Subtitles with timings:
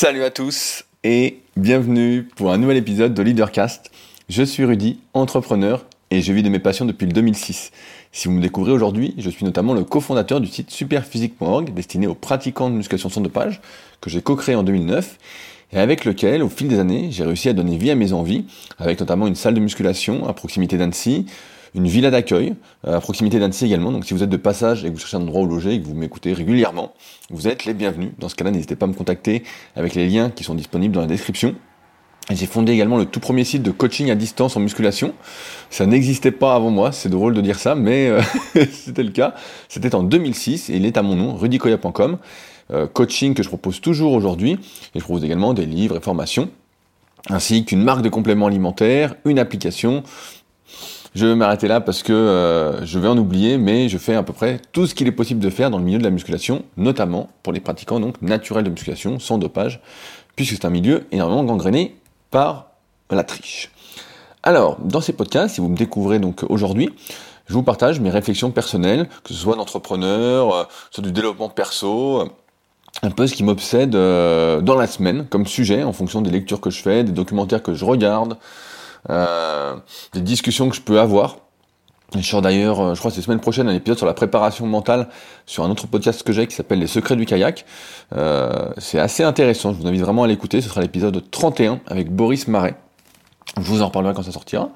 [0.00, 3.90] Salut à tous et bienvenue pour un nouvel épisode de Leadercast.
[4.28, 7.72] Je suis Rudy, entrepreneur et je vis de mes passions depuis le 2006.
[8.12, 12.14] Si vous me découvrez aujourd'hui, je suis notamment le cofondateur du site superphysique.org destiné aux
[12.14, 13.60] pratiquants de musculation sans dopage
[14.00, 15.18] que j'ai co-créé en 2009
[15.72, 18.44] et avec lequel, au fil des années, j'ai réussi à donner vie à mes envies,
[18.78, 21.26] avec notamment une salle de musculation à proximité d'Annecy,
[21.74, 22.54] une villa d'accueil
[22.86, 23.92] euh, à proximité d'Annecy également.
[23.92, 25.80] Donc si vous êtes de passage et que vous cherchez un endroit où loger et
[25.80, 26.92] que vous m'écoutez régulièrement,
[27.30, 28.10] vous êtes les bienvenus.
[28.18, 29.42] Dans ce cas-là, n'hésitez pas à me contacter
[29.76, 31.54] avec les liens qui sont disponibles dans la description.
[32.30, 35.14] J'ai fondé également le tout premier site de coaching à distance en musculation.
[35.70, 38.20] Ça n'existait pas avant moi, c'est drôle de dire ça, mais euh,
[38.70, 39.34] c'était le cas.
[39.68, 42.18] C'était en 2006 et il est à mon nom, rudicoya.com.
[42.70, 44.58] Euh, coaching que je propose toujours aujourd'hui.
[44.94, 46.50] Et je propose également des livres et formations,
[47.30, 50.02] ainsi qu'une marque de compléments alimentaires, une application,
[51.18, 54.22] je vais m'arrêter là parce que euh, je vais en oublier, mais je fais à
[54.22, 56.62] peu près tout ce qu'il est possible de faire dans le milieu de la musculation,
[56.76, 59.80] notamment pour les pratiquants donc naturels de musculation, sans dopage,
[60.36, 61.96] puisque c'est un milieu énormément gangréné
[62.30, 62.70] par
[63.10, 63.72] la triche.
[64.44, 66.90] Alors, dans ces podcasts, si vous me découvrez donc aujourd'hui,
[67.46, 72.20] je vous partage mes réflexions personnelles, que ce soit d'entrepreneur, euh, soit du développement perso,
[72.20, 72.28] euh,
[73.02, 76.70] un peu ce qui m'obsède dans la semaine comme sujet en fonction des lectures que
[76.70, 78.77] je fais, des documentaires que je regarde, euh,
[79.08, 81.36] des discussions que je peux avoir.
[82.14, 84.66] je sors d'ailleurs, euh, je crois que c'est semaine prochaine, un épisode sur la préparation
[84.66, 85.08] mentale
[85.46, 87.64] sur un autre podcast que j'ai qui s'appelle Les secrets du kayak.
[88.14, 92.10] Euh, c'est assez intéressant, je vous invite vraiment à l'écouter, ce sera l'épisode 31 avec
[92.10, 92.76] Boris Marais.
[93.56, 94.70] Je vous en reparlerai quand ça sortira.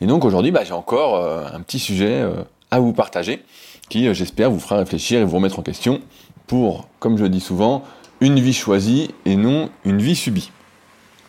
[0.00, 2.26] Et donc aujourd'hui, bah, j'ai encore un petit sujet
[2.70, 3.44] à vous partager
[3.88, 6.00] qui, j'espère, vous fera réfléchir et vous remettre en question
[6.46, 7.84] pour, comme je le dis souvent,
[8.20, 10.50] une vie choisie et non une vie subie.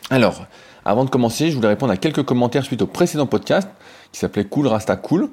[0.10, 0.46] Alors,
[0.86, 3.70] avant de commencer, je voulais répondre à quelques commentaires suite au précédent podcast
[4.12, 5.30] qui s'appelait Cool Rasta Cool.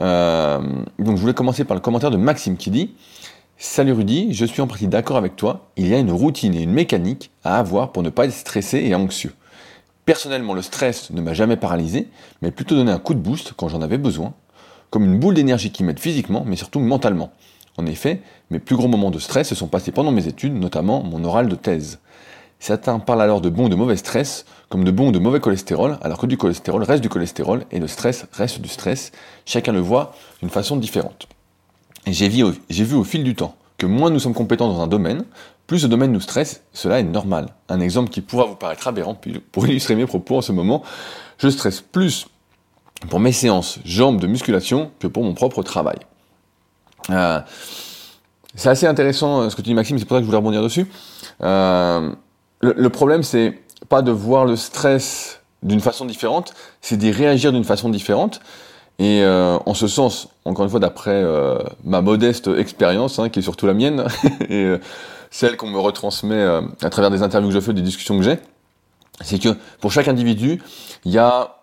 [0.00, 0.60] Euh,
[0.98, 2.94] donc je voulais commencer par le commentaire de Maxime qui dit
[3.56, 6.62] Salut Rudy, je suis en partie d'accord avec toi, il y a une routine et
[6.62, 9.32] une mécanique à avoir pour ne pas être stressé et anxieux.
[10.04, 12.08] Personnellement, le stress ne m'a jamais paralysé,
[12.42, 14.34] mais plutôt donné un coup de boost quand j'en avais besoin,
[14.90, 17.32] comme une boule d'énergie qui m'aide physiquement, mais surtout mentalement.
[17.76, 18.20] En effet,
[18.50, 21.48] mes plus gros moments de stress se sont passés pendant mes études, notamment mon oral
[21.48, 22.00] de thèse.
[22.64, 25.38] Certains parlent alors de bon ou de mauvais stress, comme de bon ou de mauvais
[25.38, 29.12] cholestérol, alors que du cholestérol reste du cholestérol et le stress reste du stress.
[29.44, 31.28] Chacun le voit d'une façon différente.
[32.06, 35.26] J'ai vu, vu au fil du temps que moins nous sommes compétents dans un domaine,
[35.66, 37.48] plus ce domaine nous stresse, cela est normal.
[37.68, 39.14] Un exemple qui pourra vous paraître aberrant,
[39.52, 40.82] pour illustrer mes propos en ce moment,
[41.36, 42.28] je stresse plus
[43.10, 45.98] pour mes séances jambes de musculation que pour mon propre travail.
[47.10, 47.40] Euh,
[48.54, 50.38] c'est assez intéressant euh, ce que tu dis Maxime, c'est pour ça que je voulais
[50.38, 50.86] rebondir dessus.
[51.42, 52.14] Euh,
[52.72, 53.58] le, problème, c'est
[53.88, 58.40] pas de voir le stress d'une façon différente, c'est d'y réagir d'une façon différente.
[58.98, 63.40] Et euh, en ce sens, encore une fois, d'après euh, ma modeste expérience, hein, qui
[63.40, 64.06] est surtout la mienne,
[64.48, 64.78] et euh,
[65.30, 66.42] celle qu'on me retransmet
[66.80, 68.38] à travers des interviews que je fais, des discussions que j'ai,
[69.20, 70.62] c'est que pour chaque individu,
[71.04, 71.56] il y a,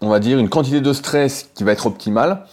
[0.00, 2.46] on va dire, une quantité de stress qui va être optimale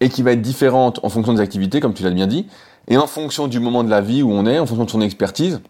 [0.00, 2.46] et qui va être différente en fonction des activités, comme tu l'as bien dit,
[2.88, 5.00] et en fonction du moment de la vie où on est, en fonction de son
[5.00, 5.60] expertise,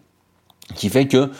[0.75, 1.31] qui fait que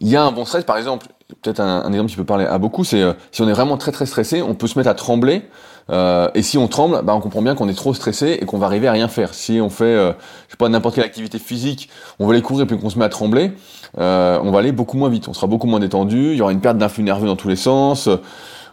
[0.00, 1.06] il y a un bon stress, par exemple,
[1.42, 3.92] peut-être un, exemple qui peut parler à beaucoup, c'est euh, si on est vraiment très
[3.92, 5.42] très stressé, on peut se mettre à trembler,
[5.90, 8.58] euh, et si on tremble, bah, on comprend bien qu'on est trop stressé et qu'on
[8.58, 9.34] va arriver à rien faire.
[9.34, 10.12] Si on fait, euh,
[10.46, 12.98] je sais pas, n'importe quelle activité physique, on va aller courir et puis qu'on se
[12.98, 13.52] met à trembler,
[13.98, 16.52] euh, on va aller beaucoup moins vite, on sera beaucoup moins détendu, il y aura
[16.52, 18.08] une perte d'influx nerveux dans tous les sens,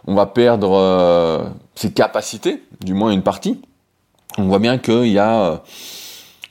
[0.06, 3.60] on va perdre ses capacités, du moins une partie.
[4.36, 5.62] On voit bien qu'il y a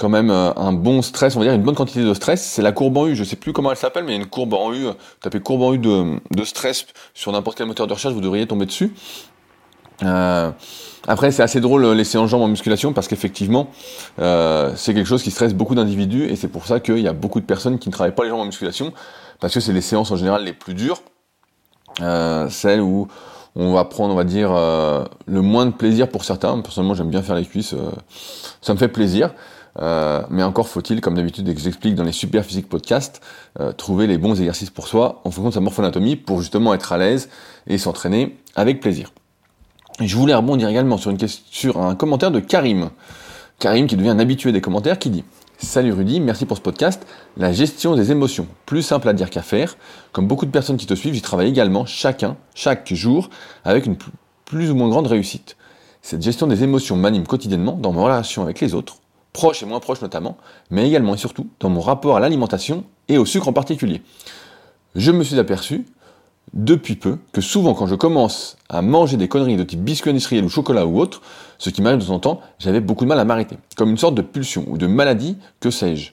[0.04, 2.44] quand même euh, un bon stress, on va dire une bonne quantité de stress.
[2.44, 4.22] C'est la courbe en U, je sais plus comment elle s'appelle, mais il y a
[4.22, 4.88] une courbe en U.
[5.22, 8.46] Tapez courbe en U de, de stress sur n'importe quel moteur de recherche, vous devriez
[8.46, 8.94] tomber dessus.
[10.04, 10.52] Euh,
[11.08, 13.70] après, c'est assez drôle les séances jambes en musculation parce qu'effectivement,
[14.20, 17.14] euh, c'est quelque chose qui stresse beaucoup d'individus et c'est pour ça qu'il y a
[17.14, 18.92] beaucoup de personnes qui ne travaillent pas les jambes en musculation
[19.40, 21.02] parce que c'est les séances en général les plus dures,
[22.02, 23.08] euh, celles où
[23.56, 26.60] on va prendre, on va dire, euh, le moins de plaisir pour certains.
[26.60, 27.74] Personnellement, j'aime bien faire les cuisses,
[28.62, 29.30] ça me fait plaisir.
[29.80, 33.22] Euh, mais encore faut-il, comme d'habitude et que j'explique dans les Super Physique Podcasts,
[33.60, 36.92] euh, trouver les bons exercices pour soi en fonction de sa morphoanatomie pour justement être
[36.92, 37.30] à l'aise
[37.68, 39.12] et s'entraîner avec plaisir.
[40.00, 42.90] Je voulais rebondir également sur, une question, sur un commentaire de Karim.
[43.60, 45.24] Karim qui devient un habitué des commentaires qui dit
[45.58, 47.06] Salut Rudy, merci pour ce podcast.
[47.38, 49.78] La gestion des émotions, plus simple à dire qu'à faire.
[50.12, 53.30] Comme beaucoup de personnes qui te suivent, j'y travaille également chacun, chaque jour,
[53.64, 53.96] avec une
[54.46, 55.56] plus ou moins grande réussite.
[56.02, 58.98] Cette gestion des émotions m'anime quotidiennement dans mes relations avec les autres,
[59.34, 60.38] proche et moins proche notamment,
[60.70, 64.02] mais également et surtout dans mon rapport à l'alimentation et au sucre en particulier.
[64.96, 65.86] Je me suis aperçu
[66.54, 70.46] depuis peu que souvent quand je commence à manger des conneries de type biscuit industriel
[70.46, 71.22] ou chocolat ou autre,
[71.58, 73.98] ce qui m'arrive de temps en temps, j'avais beaucoup de mal à m'arrêter, comme une
[73.98, 76.12] sorte de pulsion ou de maladie, que sais-je.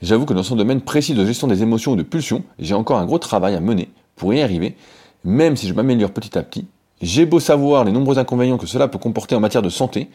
[0.00, 2.98] J'avoue que dans ce domaine précis de gestion des émotions ou de pulsions, j'ai encore
[2.98, 4.76] un gros travail à mener pour y arriver,
[5.24, 6.66] même si je m'améliore petit à petit.
[7.02, 10.10] J'ai beau savoir les nombreux inconvénients que cela peut comporter en matière de santé,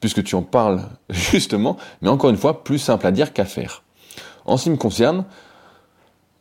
[0.00, 3.82] puisque tu en parles justement, mais encore une fois, plus simple à dire qu'à faire.
[4.46, 5.24] En ce qui me concerne,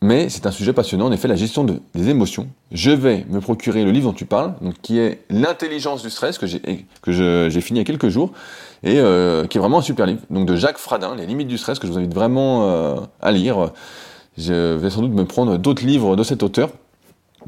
[0.01, 2.47] mais c'est un sujet passionnant, en effet, la gestion des émotions.
[2.71, 6.47] Je vais me procurer le livre dont tu parles, qui est L'intelligence du stress, que
[6.47, 8.31] j'ai fini il y a quelques jours,
[8.83, 10.21] et euh, qui est vraiment un super livre.
[10.29, 13.31] Donc de Jacques Fradin, Les limites du stress, que je vous invite vraiment euh, à
[13.33, 13.71] lire.
[14.37, 16.69] Je vais sans doute me prendre d'autres livres de cet auteur.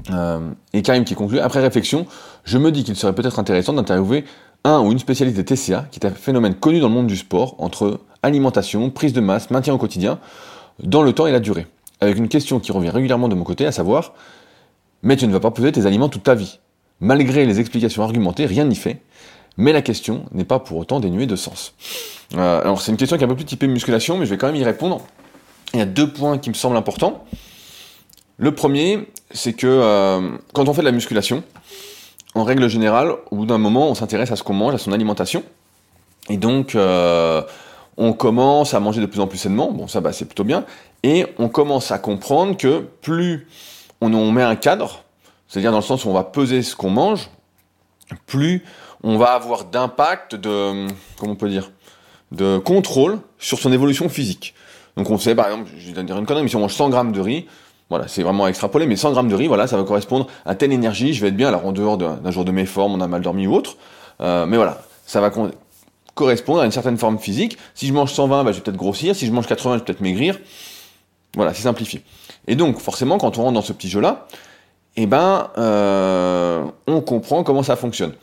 [0.09, 0.39] Euh,
[0.73, 2.05] et Karim qui conclut, après réflexion,
[2.43, 4.25] je me dis qu'il serait peut-être intéressant d'interviewer
[4.63, 7.17] un ou une spécialiste des TCA, qui est un phénomène connu dans le monde du
[7.17, 10.19] sport, entre alimentation, prise de masse, maintien au quotidien,
[10.83, 11.67] dans le temps et la durée.
[11.99, 14.13] Avec une question qui revient régulièrement de mon côté, à savoir,
[15.03, 16.59] mais tu ne vas pas poser tes aliments toute ta vie.
[16.99, 19.01] Malgré les explications argumentées, rien n'y fait.
[19.57, 21.73] Mais la question n'est pas pour autant dénuée de sens.
[22.35, 24.37] Euh, alors c'est une question qui est un peu plus typée musculation, mais je vais
[24.37, 25.01] quand même y répondre.
[25.73, 27.25] Il y a deux points qui me semblent importants.
[28.37, 31.43] Le premier, c'est que euh, quand on fait de la musculation,
[32.33, 34.91] en règle générale, au bout d'un moment, on s'intéresse à ce qu'on mange, à son
[34.91, 35.43] alimentation.
[36.29, 37.41] Et donc, euh,
[37.97, 39.71] on commence à manger de plus en plus sainement.
[39.71, 40.65] Bon, ça, bah, c'est plutôt bien.
[41.03, 43.47] Et on commence à comprendre que plus
[44.01, 45.03] on, met un cadre,
[45.47, 47.29] c'est-à-dire dans le sens où on va peser ce qu'on mange,
[48.27, 48.63] plus
[49.03, 50.87] on va avoir d'impact de,
[51.17, 51.71] comment on peut dire,
[52.31, 54.53] de contrôle sur son évolution physique.
[54.95, 56.89] Donc on sait, par exemple, je vais dire une connerie, mais si on mange 100
[56.89, 57.47] grammes de riz,
[57.91, 60.71] voilà, c'est vraiment extrapolé, mais 100 grammes de riz, voilà, ça va correspondre à telle
[60.71, 63.21] énergie, je vais être bien, alors en dehors d'un jour de méforme, on a mal
[63.21, 63.75] dormi ou autre,
[64.21, 65.29] euh, mais voilà, ça va
[66.15, 67.57] correspondre à une certaine forme physique.
[67.75, 69.85] Si je mange 120, bah, je vais peut-être grossir, si je mange 80, je vais
[69.85, 70.39] peut-être maigrir.
[71.35, 72.01] Voilà, c'est simplifié.
[72.47, 74.25] Et donc, forcément, quand on rentre dans ce petit jeu-là,
[74.95, 78.13] eh ben, euh, on comprend comment ça fonctionne.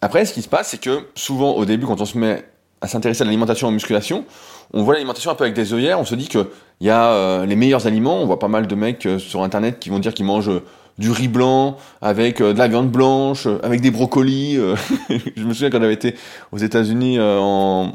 [0.00, 2.44] Après, ce qui se passe, c'est que souvent, au début, quand on se met
[2.80, 4.24] à s'intéresser à l'alimentation en musculation,
[4.72, 6.46] on voit l'alimentation un peu avec des œillères, on se dit qu'il
[6.80, 9.78] y a euh, les meilleurs aliments, on voit pas mal de mecs euh, sur internet
[9.78, 10.62] qui vont dire qu'ils mangent euh,
[10.98, 14.56] du riz blanc avec de la viande blanche, avec des brocolis.
[15.36, 16.16] je me souviens quand j'avais été
[16.50, 17.94] aux États-Unis en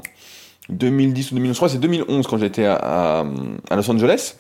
[0.70, 3.26] 2010 ou 2011, je crois c'est 2011 quand j'étais à,
[3.70, 4.36] à, Los Angeles.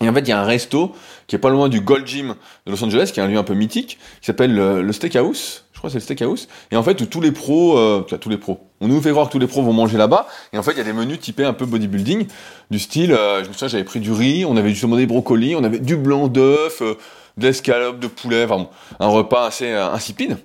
[0.00, 0.90] Et en fait, il y a un resto
[1.28, 2.34] qui est pas loin du Gold Gym
[2.66, 5.88] de Los Angeles, qui est un lieu un peu mythique, qui s'appelle le Steakhouse crois
[5.88, 6.48] que c'est le Steakhouse.
[6.70, 7.76] Et en fait, tous les pros,
[8.20, 10.26] tous les pros, on nous fait croire que tous les pros vont manger là-bas.
[10.52, 12.26] Et en fait, il y a des menus typés un peu bodybuilding,
[12.70, 15.54] du style, euh, je me souviens, j'avais pris du riz, on avait justement des brocolis,
[15.54, 16.98] on avait du blanc d'œuf, euh,
[17.38, 18.68] de l'escalope, de poulet, enfin,
[18.98, 20.36] un repas assez euh, insipide.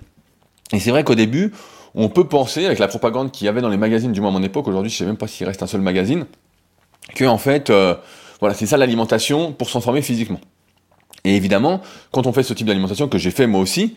[0.72, 1.52] Et c'est vrai qu'au début,
[1.96, 4.32] on peut penser, avec la propagande qu'il y avait dans les magazines, du moins à
[4.32, 6.26] mon époque, aujourd'hui, je sais même pas s'il reste un seul magazine,
[7.16, 7.72] que en fait,
[8.38, 10.40] voilà, c'est ça l'alimentation pour s'enformer physiquement.
[11.24, 11.80] Et évidemment,
[12.12, 13.96] quand on fait ce type d'alimentation que j'ai fait moi aussi,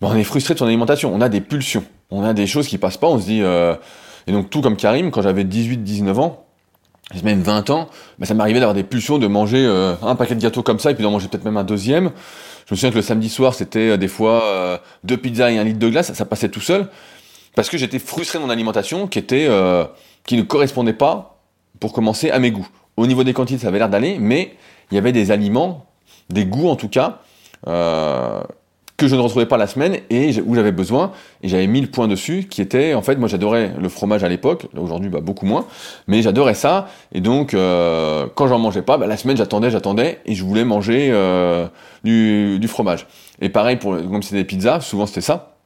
[0.00, 2.78] on est frustré de son alimentation, on a des pulsions, on a des choses qui
[2.78, 3.42] passent pas, on se dit...
[3.42, 3.74] Euh,
[4.26, 6.46] et donc tout comme Karim, quand j'avais 18-19 ans,
[7.22, 7.88] même 20 ans,
[8.18, 10.90] bah, ça m'arrivait d'avoir des pulsions de manger euh, un paquet de gâteaux comme ça
[10.90, 12.10] et puis d'en manger peut-être même un deuxième.
[12.66, 15.64] Je me souviens que le samedi soir, c'était euh, des fois deux pizzas et un
[15.64, 16.88] litre de glace, ça, passait tout seul,
[17.54, 19.48] parce que j'étais frustré de mon alimentation qui était
[20.26, 21.42] qui ne correspondait pas,
[21.80, 22.68] pour commencer, à mes goûts.
[22.96, 24.56] Au niveau des quantités, ça avait l'air d'aller, mais
[24.90, 25.84] il y avait des aliments,
[26.30, 27.20] des goûts en tout cas,
[28.96, 31.12] que je ne retrouvais pas la semaine et où j'avais besoin.
[31.42, 34.28] Et j'avais mis le point dessus qui était en fait moi j'adorais le fromage à
[34.28, 34.66] l'époque.
[34.76, 35.66] Aujourd'hui bah, beaucoup moins.
[36.06, 36.88] Mais j'adorais ça.
[37.12, 40.64] Et donc euh, quand j'en mangeais pas bah, la semaine j'attendais j'attendais et je voulais
[40.64, 41.66] manger euh,
[42.04, 43.06] du, du, fromage.
[43.40, 45.56] Et pareil pour comme c'était des pizzas souvent c'était ça.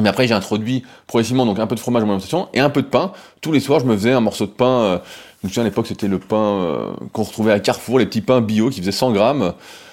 [0.00, 2.70] Mais après j'ai introduit progressivement donc un peu de fromage dans mon alimentation et un
[2.70, 3.12] peu de pain.
[3.42, 4.98] Tous les soirs je me faisais un morceau de pain euh,
[5.44, 8.40] je me à l'époque c'était le pain euh, qu'on retrouvait à Carrefour les petits pains
[8.40, 9.52] bio qui faisaient 100 grammes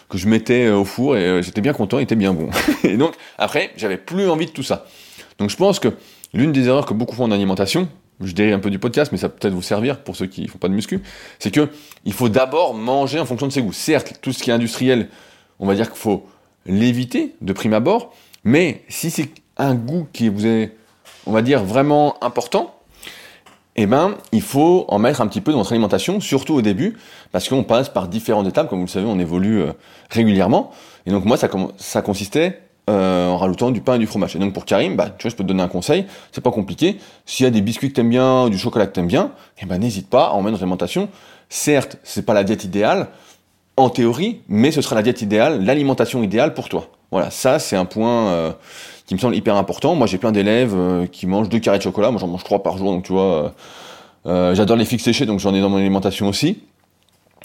[0.09, 2.49] que je mettais euh, au four et euh, j'étais bien content, il était bien bon.
[2.83, 4.85] et donc après, j'avais plus envie de tout ça.
[5.37, 5.89] Donc je pense que
[6.33, 7.87] l'une des erreurs que beaucoup font en alimentation,
[8.21, 10.47] je dirais un peu du podcast, mais ça peut peut-être vous servir pour ceux qui
[10.47, 11.01] font pas de muscu,
[11.37, 11.69] c'est que
[12.03, 13.71] il faut d'abord manger en fonction de ses goûts.
[13.71, 15.07] Certes, tout ce qui est industriel,
[15.59, 16.27] on va dire qu'il faut
[16.65, 18.13] l'éviter de prime abord,
[18.43, 20.75] mais si c'est un goût qui vous est,
[21.25, 22.78] on va dire, vraiment important,
[23.81, 26.97] eh ben, il faut en mettre un petit peu dans notre alimentation, surtout au début,
[27.31, 29.71] parce qu'on passe par différentes étapes, comme vous le savez, on évolue euh,
[30.09, 30.71] régulièrement.
[31.05, 32.59] Et donc moi, ça, consistait
[32.89, 34.35] euh, en rajoutant du pain et du fromage.
[34.35, 36.51] Et donc pour Karim, bah, tu vois, je peux te donner un conseil, c'est pas
[36.51, 36.97] compliqué.
[37.25, 39.31] S'il y a des biscuits que t'aimes bien, du chocolat que t'aimes bien,
[39.61, 41.07] eh ben n'hésite pas à en mettre dans l'alimentation.
[41.47, 43.07] Certes, c'est pas la diète idéale,
[43.77, 46.89] en théorie, mais ce sera la diète idéale, l'alimentation idéale pour toi.
[47.11, 48.51] Voilà, ça c'est un point euh,
[49.09, 49.95] qui me semble hyper important.
[49.95, 52.61] Moi j'ai plein d'élèves euh, qui mangent deux carrés de chocolat, moi j'en mange trois
[52.61, 53.55] par jour, donc tu vois,
[54.27, 56.59] euh, j'adore les fixes séchés, donc j'en ai dans mon alimentation aussi.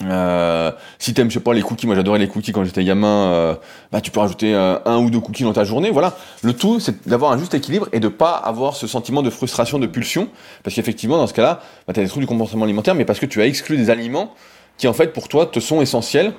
[0.03, 3.31] Euh, si t'aimes, je sais pas, les cookies, moi j'adorais les cookies quand j'étais gamin,
[3.31, 3.55] euh,
[3.91, 6.15] bah tu peux rajouter euh, un ou deux cookies dans ta journée, voilà.
[6.43, 9.79] Le tout, c'est d'avoir un juste équilibre et de pas avoir ce sentiment de frustration,
[9.79, 10.27] de pulsion,
[10.63, 13.17] parce qu'effectivement, dans ce cas-là, bah, tu as des troubles du comportement alimentaire, mais parce
[13.17, 14.35] que tu as exclu des aliments
[14.77, 16.33] qui, en fait, pour toi, te sont essentiels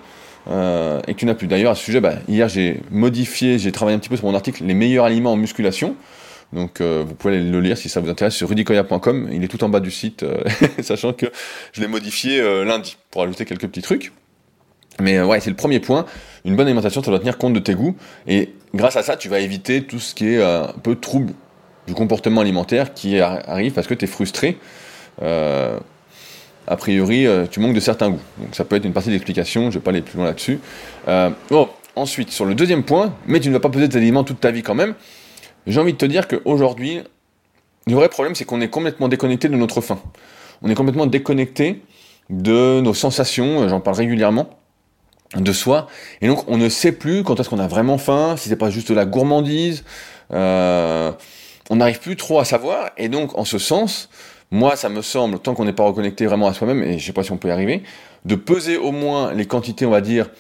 [0.49, 1.47] euh, et que tu n'as plus.
[1.47, 4.35] D'ailleurs, à ce sujet, bah, hier, j'ai modifié, j'ai travaillé un petit peu sur mon
[4.35, 5.97] article, les meilleurs aliments en musculation.
[6.53, 9.29] Donc euh, vous pouvez le lire si ça vous intéresse sur rudicoya.com.
[9.33, 10.45] Il est tout en bas du site, euh,
[10.81, 11.27] sachant que
[11.73, 14.13] je l'ai modifié lundi pour ajouter quelques petits trucs.
[15.01, 16.07] Mais ouais, c'est le premier point.
[16.45, 17.97] Une bonne alimentation, ça doit tenir compte de tes goûts.
[18.29, 21.35] Et grâce à ça, tu vas éviter tout ce qui est un peu trouble
[21.87, 24.57] du comportement alimentaire qui arrive parce que tu es frustré.
[26.67, 28.21] A priori, tu manques de certains goûts.
[28.39, 30.59] Donc ça peut être une partie d'explication, je vais pas aller plus loin là-dessus.
[31.51, 34.41] bon, ensuite, sur le deuxième point, mais tu ne vas pas poser tes aliments toute
[34.41, 34.95] ta vie quand même.
[35.67, 37.01] J'ai envie de te dire qu'aujourd'hui,
[37.87, 39.99] le vrai problème, c'est qu'on est complètement déconnecté de notre faim.
[40.63, 41.83] On est complètement déconnecté
[42.31, 44.51] de nos sensations, j'en parle régulièrement,
[45.35, 45.87] de soi.
[46.21, 48.71] Et donc, on ne sait plus quand est-ce qu'on a vraiment faim, si c'est pas
[48.71, 49.85] juste la gourmandise.
[50.33, 51.13] Euh,
[51.71, 52.91] on n'arrive plus trop à savoir.
[52.97, 54.09] Et donc, en ce sens,
[54.51, 57.13] moi, ça me semble, tant qu'on n'est pas reconnecté vraiment à soi-même, et je sais
[57.13, 57.83] pas si on peut y arriver,
[58.25, 60.31] de peser au moins les quantités, on va dire,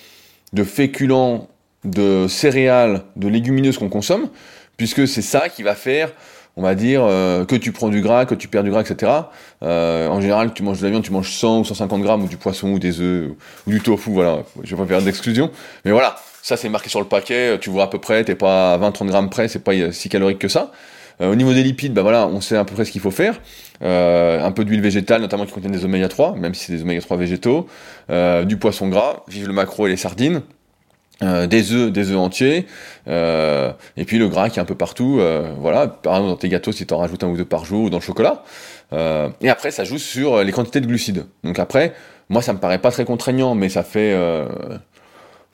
[0.52, 1.48] de féculents,
[1.84, 4.28] de céréales, de légumineuses qu'on consomme,
[4.76, 6.12] puisque c'est ça qui va faire,
[6.56, 9.12] on va dire, euh, que tu prends du gras, que tu perds du gras, etc.
[9.62, 12.28] Euh, en général, tu manges de la viande, tu manges 100 ou 150 grammes, ou
[12.28, 13.32] du poisson, ou des œufs,
[13.66, 14.42] ou, du tofu, voilà.
[14.62, 15.50] Je vais pas faire d'exclusion.
[15.84, 18.74] Mais voilà, ça c'est marqué sur le paquet, tu vois à peu près, t'es pas
[18.74, 20.70] à 20-30 grammes près, c'est pas si calorique que ça.
[21.20, 23.10] Euh, au niveau des lipides, bah voilà, on sait à peu près ce qu'il faut
[23.10, 23.40] faire.
[23.82, 26.82] Euh, un peu d'huile végétale, notamment qui contient des oméga 3, même si c'est des
[26.82, 27.66] oméga 3 végétaux,
[28.10, 30.42] euh, du poisson gras, vive le macro et les sardines,
[31.22, 32.66] des œufs, des œufs entiers,
[33.06, 35.18] et puis le gras qui est un peu partout,
[35.58, 37.84] voilà, par exemple dans tes gâteaux si tu en rajoutes un ou deux par jour,
[37.84, 38.44] ou dans le chocolat,
[38.92, 41.24] et après ça joue sur les quantités de glucides.
[41.42, 41.94] Donc après,
[42.28, 44.14] moi ça me paraît pas très contraignant, mais ça fait,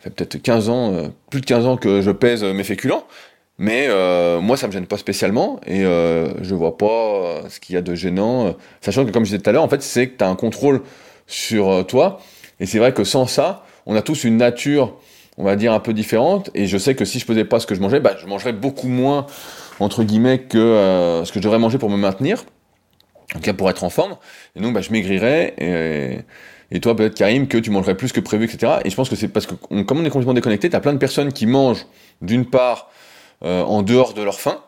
[0.00, 3.04] fait peut-être 15 ans, plus de 15 ans que je pèse mes féculents,
[3.62, 3.88] mais
[4.40, 7.94] moi ça me gêne pas spécialement, et je vois pas ce qu'il y a de
[7.94, 10.28] gênant, sachant que comme je disais tout à l'heure, en fait c'est que tu as
[10.28, 10.82] un contrôle
[11.26, 12.20] sur toi,
[12.60, 14.94] et c'est vrai que sans ça, on a tous une nature
[15.38, 16.50] on va dire, un peu différente.
[16.54, 18.52] Et je sais que si je faisais pas ce que je mangeais, bah, je mangerais
[18.52, 19.26] beaucoup moins,
[19.80, 22.44] entre guillemets, que euh, ce que je devrais manger pour me maintenir.
[23.34, 24.16] En tout cas, pour être en forme.
[24.56, 25.54] Et donc, bah, je maigrirais.
[25.58, 26.18] Et,
[26.70, 28.74] et toi, peut-être, Karim, que tu mangerais plus que prévu, etc.
[28.84, 30.92] Et je pense que c'est parce que, comme on est complètement déconnecté, tu as plein
[30.92, 31.86] de personnes qui mangent,
[32.20, 33.01] d'une part, euh,
[33.42, 34.58] en dehors de leur faim.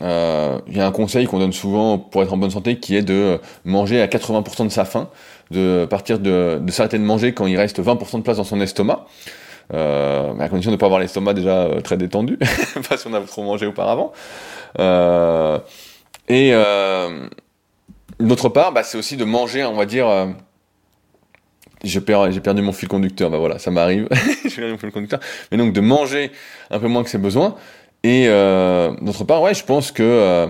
[0.00, 2.96] Euh, il y a un conseil qu'on donne souvent pour être en bonne santé qui
[2.96, 5.08] est de manger à 80% de sa faim,
[5.52, 8.60] de partir de, de s'arrêter de manger quand il reste 20% de place dans son
[8.60, 9.06] estomac
[9.72, 12.38] euh, à condition de ne pas avoir l'estomac déjà euh, très détendu,
[12.88, 14.12] parce qu'on a trop mangé auparavant.
[14.78, 15.58] Euh,
[16.28, 17.28] et euh,
[18.20, 20.08] d'autre part, bah, c'est aussi de manger, on va dire.
[20.08, 20.26] Euh,
[21.82, 24.08] j'ai perdu, perdu mon fil conducteur, bah voilà, ça m'arrive.
[24.44, 25.20] j'ai perdu mon fil conducteur.
[25.52, 26.30] Mais donc de manger
[26.70, 27.56] un peu moins que ses besoins.
[28.04, 28.28] Et
[29.00, 30.48] d'autre part, ouais, je pense que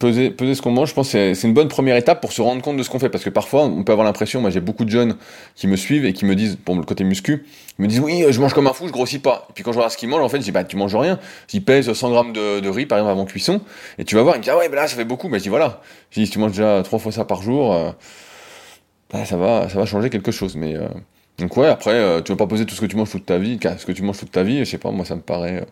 [0.00, 2.42] peser, peser ce qu'on mange, je pense que c'est une bonne première étape pour se
[2.42, 3.10] rendre compte de ce qu'on fait.
[3.10, 5.16] Parce que parfois, on peut avoir l'impression, moi j'ai beaucoup de jeunes
[5.54, 7.46] qui me suivent et qui me disent, pour le côté muscu,
[7.78, 9.46] ils me disent oui, je mange comme un fou, je grossis pas.
[9.50, 10.96] Et puis quand je vois ce qu'ils mangent, en fait, je dis bah tu manges
[10.96, 11.20] rien.
[11.52, 13.60] Ils pèsent 100 grammes de, riz par exemple avant cuisson,
[13.98, 15.28] et tu vas voir, ils me disent ah ouais, bah là ça fait beaucoup.
[15.28, 17.74] Mais je dis voilà, je dis si tu manges déjà trois fois ça par jour,
[17.74, 17.90] euh,
[19.12, 20.56] bah, ça va, ça va changer quelque chose.
[20.56, 20.88] Mais euh,
[21.38, 23.36] donc ouais, après, euh, tu vas pas poser tout ce que tu manges toute ta
[23.36, 25.66] vie, ce que tu manges toute ta vie, je sais pas, moi ça me paraît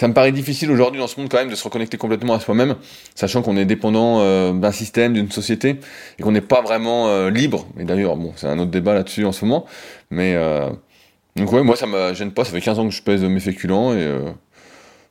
[0.00, 2.40] ça me paraît difficile aujourd'hui dans ce monde quand même de se reconnecter complètement à
[2.40, 2.76] soi-même,
[3.14, 5.76] sachant qu'on est dépendant euh, d'un système, d'une société,
[6.18, 7.66] et qu'on n'est pas vraiment euh, libre.
[7.78, 9.66] Et d'ailleurs, bon, c'est un autre débat là-dessus en ce moment.
[10.10, 10.70] Mais euh,
[11.36, 12.46] donc ouais, moi ça me gêne pas.
[12.46, 14.08] Ça fait 15 ans que je pèse mes féculents et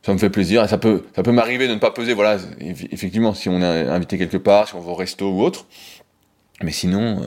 [0.02, 0.64] ça me fait plaisir.
[0.64, 2.16] Et ça peut, ça peut m'arriver de ne pas peser.
[2.16, 5.68] Voilà, effectivement, si on est invité quelque part, si on va au resto ou autre.
[6.64, 7.22] Mais sinon,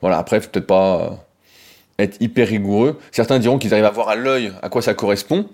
[0.00, 0.16] voilà.
[0.16, 1.26] Après, faut peut-être pas
[1.98, 2.98] être hyper rigoureux.
[3.12, 5.46] Certains diront qu'ils arrivent à voir à l'œil à quoi ça correspond.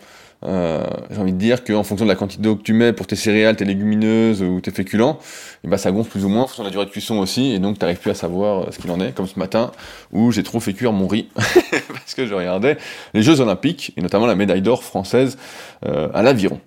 [0.43, 3.07] Euh, j'ai envie de dire qu'en fonction de la quantité d'eau que tu mets pour
[3.07, 5.19] tes céréales, tes légumineuses ou tes féculents,
[5.65, 7.53] et ben ça gonfle plus ou moins en fonction de la durée de cuisson aussi,
[7.53, 9.71] et donc tu n'arrives plus à savoir euh, ce qu'il en est, comme ce matin
[10.13, 12.79] où j'ai trop fait cuire mon riz parce que je regardais
[13.13, 15.37] les Jeux Olympiques et notamment la médaille d'or française
[15.85, 16.61] euh, à l'aviron.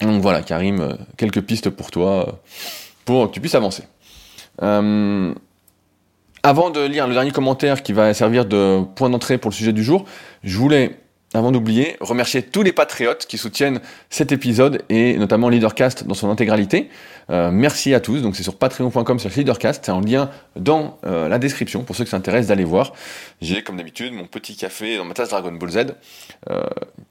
[0.00, 2.40] Donc voilà, Karim, quelques pistes pour toi
[3.04, 3.84] pour que tu puisses avancer.
[6.46, 9.72] Avant de lire le dernier commentaire qui va servir de point d'entrée pour le sujet
[9.72, 10.04] du jour,
[10.42, 10.98] je voulais
[11.34, 16.30] avant d'oublier, remercier tous les patriotes qui soutiennent cet épisode et notamment Leadercast dans son
[16.30, 16.88] intégralité.
[17.30, 18.22] Euh, merci à tous.
[18.22, 19.84] Donc c'est sur patreon.com sur Leadercast.
[19.84, 22.92] C'est en lien dans euh, la description pour ceux qui s'intéressent d'aller voir.
[23.40, 25.78] J'ai comme d'habitude mon petit café dans ma tasse Dragon Ball Z
[26.50, 26.62] euh,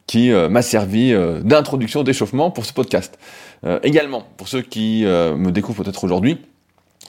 [0.07, 3.17] qui euh, m'a servi euh, d'introduction, d'échauffement pour ce podcast.
[3.83, 6.37] également, pour ceux qui me découvrent peut-être aujourd'hui,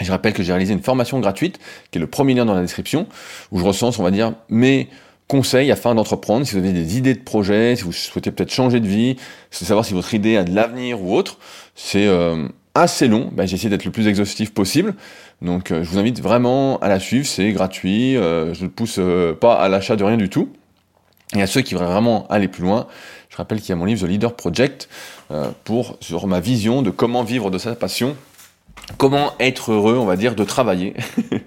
[0.01, 1.59] je rappelle que j'ai réalisé une formation gratuite,
[1.91, 3.09] qui est le premier lien dans la description,
[3.51, 4.89] où je recense, on va dire, mes
[5.29, 8.81] conseils afin d'entreprendre, si vous avez des idées de projet, si vous souhaitez peut-être changer
[8.81, 9.17] de vie,
[9.51, 11.39] savoir si votre idée a de l'avenir ou autre.
[11.75, 14.95] C'est euh, assez long, ben, j'ai essayé d'être le plus exhaustif possible,
[15.43, 19.01] donc euh, je vous invite vraiment à la suivre, c'est gratuit, euh, je ne pousse
[19.41, 20.51] pas à l'achat de rien du tout.
[21.35, 22.87] Et à ceux qui voudraient vraiment aller plus loin,
[23.29, 24.89] je rappelle qu'il y a mon livre The Leader Project
[25.65, 28.15] pour sur ma vision de comment vivre de sa passion
[28.99, 30.95] comment être heureux, on va dire, de travailler.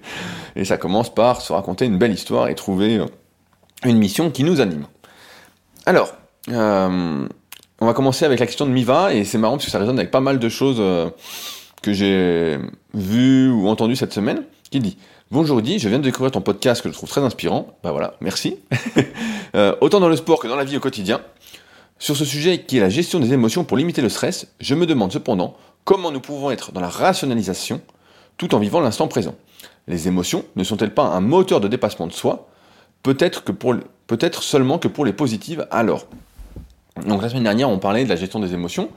[0.56, 3.00] et ça commence par se raconter une belle histoire et trouver
[3.84, 4.86] une mission qui nous anime.
[5.86, 6.12] Alors,
[6.50, 7.26] euh,
[7.80, 9.98] on va commencer avec la question de Miva, et c'est marrant parce que ça résonne
[9.98, 11.10] avec pas mal de choses euh,
[11.82, 12.58] que j'ai
[12.94, 14.98] vues ou entendues cette semaine, qui dit
[15.30, 17.76] Bonjour Rudy, je viens de découvrir ton podcast que je trouve très inspirant.
[17.82, 18.56] Bah voilà, merci.
[19.56, 21.22] Euh, autant dans le sport que dans la vie au quotidien.
[21.98, 24.84] Sur ce sujet qui est la gestion des émotions pour limiter le stress, je me
[24.84, 27.80] demande cependant comment nous pouvons être dans la rationalisation
[28.36, 29.34] tout en vivant l'instant présent.
[29.86, 32.47] Les émotions ne sont-elles pas un moteur de dépassement de soi
[33.02, 33.74] peut-être que pour
[34.06, 36.06] peut-être seulement que pour les positives alors.
[37.06, 38.90] Donc la semaine dernière, on parlait de la gestion des émotions,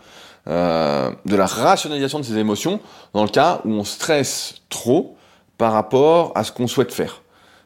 [0.47, 2.79] euh, de la rationalisation de ces émotions
[3.13, 5.15] dans le cas où on stresse trop
[5.57, 7.21] par rapport à ce qu'on souhaite faire.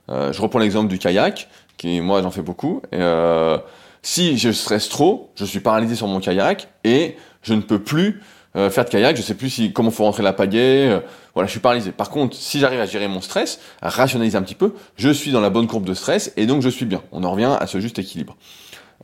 [0.10, 2.82] Euh, je reprends l'exemple du kayak, qui moi j'en fais beaucoup.
[2.94, 3.58] Euh,
[4.02, 8.22] si je stresse trop, je suis paralysé sur mon kayak et je ne peux plus
[8.56, 11.00] euh, faire de kayak, je sais plus si comment faut rentrer la pagaie, euh,
[11.34, 11.92] voilà, je suis paralysé.
[11.92, 15.32] Par contre, si j'arrive à gérer mon stress, à rationaliser un petit peu, je suis
[15.32, 17.02] dans la bonne courbe de stress et donc je suis bien.
[17.12, 18.38] On en revient à ce juste équilibre.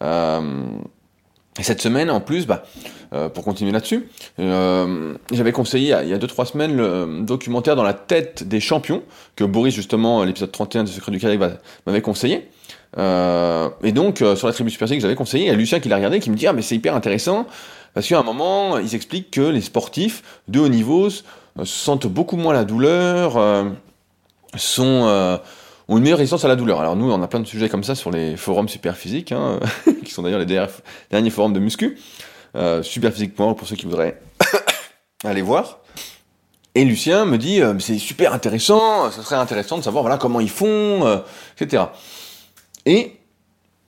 [0.04, 0.64] Euh,
[1.60, 2.64] et cette semaine, en plus, bah,
[3.34, 8.48] pour continuer là-dessus, j'avais conseillé il y a 2-3 semaines le documentaire Dans la tête
[8.48, 9.04] des champions,
[9.36, 12.48] que Boris, justement, l'épisode 31 du Secret du Kayak, m'avait conseillé.
[12.98, 15.98] et donc, sur la tribu Super que j'avais conseillé, il y a Lucien qui l'a
[15.98, 17.48] regardé, qui me dit Ah, mais c'est hyper intéressant,
[17.94, 21.10] parce qu'à un moment, ils expliquent que les sportifs de haut niveau
[21.60, 23.70] euh, sentent beaucoup moins la douleur, euh,
[24.56, 25.38] sont, euh,
[25.88, 26.80] ont une meilleure résistance à la douleur.
[26.80, 29.60] Alors nous, on a plein de sujets comme ça sur les forums super physiques, hein,
[30.06, 30.68] qui sont d'ailleurs les
[31.10, 31.98] derniers forums de muscu.
[32.82, 34.20] Superphysique.org pour ceux qui voudraient
[35.24, 35.80] aller voir.
[36.76, 40.50] Et Lucien me dit, c'est super intéressant, ce serait intéressant de savoir voilà comment ils
[40.50, 41.22] font,
[41.58, 41.84] etc.
[42.86, 43.21] Et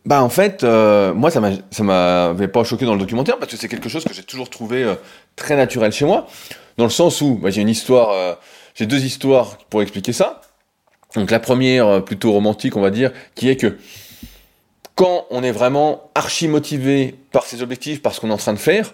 [0.06, 3.70] bah en fait, euh, moi ça m'avait pas choqué dans le documentaire parce que c'est
[3.70, 4.96] quelque chose que j'ai toujours trouvé euh,
[5.38, 6.28] très naturel chez moi,
[6.78, 8.34] dans le sens où bah, j'ai une histoire, euh,
[8.76, 10.42] j'ai deux histoires pour expliquer ça.
[11.16, 13.78] Donc la première plutôt romantique on va dire, qui est que
[14.96, 18.54] quand on est vraiment archi motivé par ses objectifs, par ce qu'on est en train
[18.54, 18.94] de faire,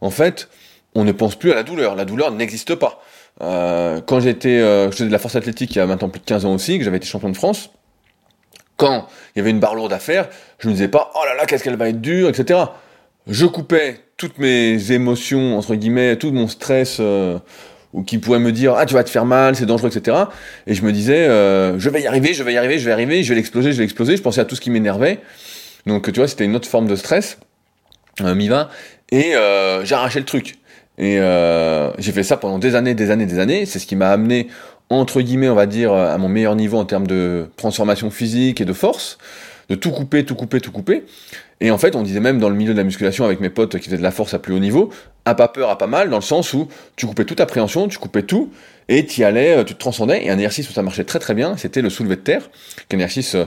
[0.00, 0.48] en fait,
[0.94, 1.96] on ne pense plus à la douleur.
[1.96, 3.02] La douleur n'existe pas.
[3.40, 6.46] quand j'étais, je faisais de la force athlétique il y a maintenant plus de 15
[6.46, 7.70] ans aussi, que j'avais été champion de France,
[8.76, 11.34] quand il y avait une barre lourde à faire, je me disais pas, oh là
[11.34, 12.60] là, qu'est-ce qu'elle va être dure, etc.
[13.26, 17.38] Je coupais toutes mes émotions, entre guillemets, tout mon stress, euh,
[17.92, 20.16] ou qui pourrait me dire, ah, tu vas te faire mal, c'est dangereux, etc.
[20.66, 22.90] Et je me disais, euh, je vais y arriver, je vais y arriver, je vais
[22.90, 24.16] y arriver, je vais l'exploser, je vais l'exploser.
[24.16, 25.20] Je pensais à tout ce qui m'énervait.
[25.86, 27.38] Donc, tu vois, c'était une autre forme de stress,
[28.20, 28.70] euh, m'y va.
[29.10, 30.56] Et euh, j'arrachais le truc.
[30.98, 33.66] Et euh, j'ai fait ça pendant des années, des années, des années.
[33.66, 34.48] C'est ce qui m'a amené
[34.90, 38.64] entre guillemets, on va dire, à mon meilleur niveau en termes de transformation physique et
[38.64, 39.18] de force,
[39.68, 41.04] de tout couper, tout couper, tout couper.
[41.60, 43.78] Et en fait, on disait même dans le milieu de la musculation avec mes potes
[43.78, 44.90] qui faisaient de la force à plus haut niveau,
[45.24, 47.98] à pas peur, à pas mal, dans le sens où tu coupais toute appréhension, tu
[47.98, 48.50] coupais tout,
[48.88, 50.24] et tu allais, euh, tu te transcendais.
[50.24, 52.50] Et un exercice où ça marchait très très bien, c'était le soulevé de terre,
[52.88, 53.46] qui est un exercice, euh,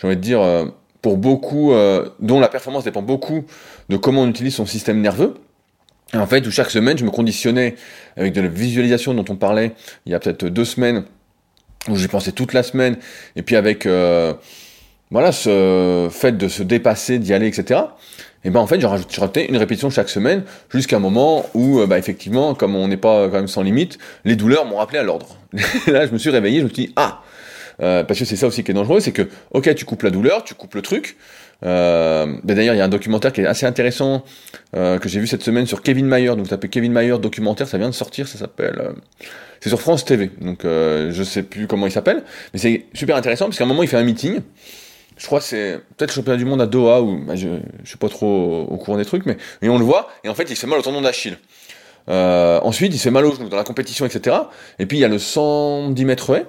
[0.00, 0.66] j'ai envie de dire, euh,
[1.02, 1.72] pour beaucoup,
[2.18, 3.46] dont la performance dépend beaucoup
[3.88, 5.32] de comment on utilise son système nerveux
[6.14, 7.76] en fait, où chaque semaine, je me conditionnais
[8.16, 9.72] avec de la visualisation dont on parlait
[10.06, 11.04] il y a peut-être deux semaines,
[11.88, 12.96] où j'ai pensé toute la semaine,
[13.36, 14.34] et puis avec euh,
[15.10, 17.80] voilà ce fait de se dépasser, d'y aller, etc.
[18.44, 21.86] Et ben en fait, j'ai rajouté une répétition chaque semaine, jusqu'à un moment où, euh,
[21.86, 25.02] bah, effectivement, comme on n'est pas quand même sans limite, les douleurs m'ont rappelé à
[25.02, 25.36] l'ordre.
[25.86, 27.22] Là, je me suis réveillé, je me suis dit ah,
[27.82, 30.10] euh, parce que c'est ça aussi qui est dangereux, c'est que ok, tu coupes la
[30.10, 31.16] douleur, tu coupes le truc,
[31.64, 34.24] euh, D'ailleurs, il y a un documentaire qui est assez intéressant
[34.76, 36.36] euh, que j'ai vu cette semaine sur Kevin Mayer.
[36.36, 38.78] Donc, tapez Kevin Mayer documentaire, ça vient de sortir, ça s'appelle.
[38.80, 38.92] Euh,
[39.60, 40.30] c'est sur France TV.
[40.40, 43.68] Donc, euh, je sais plus comment il s'appelle, mais c'est super intéressant parce qu'à un
[43.68, 44.40] moment, il fait un meeting.
[45.18, 47.48] Je crois c'est peut-être le championnat du monde à Doha ou bah, je,
[47.82, 50.08] je suis pas trop au, courant des trucs, mais et on le voit.
[50.24, 51.36] Et en fait, il se fait mal au tendon d'Achille.
[52.08, 54.36] Euh, ensuite, il se fait mal au genou dans la compétition, etc.
[54.78, 56.46] Et puis il y a le 110 mètres haies.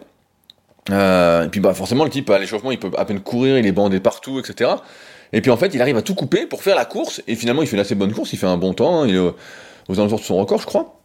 [0.89, 3.67] Euh, et puis bah forcément le type à l'échauffement il peut à peine courir, il
[3.67, 4.72] est bandé partout, etc.
[5.32, 7.62] Et puis en fait il arrive à tout couper pour faire la course et finalement
[7.62, 10.20] il fait une assez bonne course, il fait un bon temps, il est aux alentours
[10.20, 11.02] de son record je crois.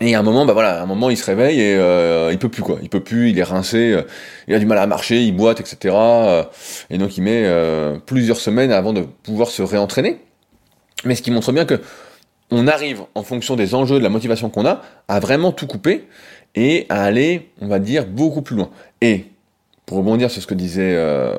[0.00, 2.38] Et à un moment, bah voilà, à un moment il se réveille et euh, il
[2.38, 4.02] peut plus quoi, il peut plus, il est rincé, euh,
[4.48, 5.94] il a du mal à marcher, il boite, etc.
[5.94, 6.42] Euh,
[6.90, 7.48] et donc il met
[8.04, 10.18] plusieurs semaines avant de pouvoir se réentraîner.
[11.04, 11.80] Mais ce qui montre bien que
[12.50, 16.06] on arrive en fonction des enjeux, de la motivation qu'on a, à vraiment tout couper
[16.54, 18.70] et à aller, on va dire, beaucoup plus loin.
[19.00, 19.26] Et,
[19.86, 21.36] pour rebondir sur ce que disait euh,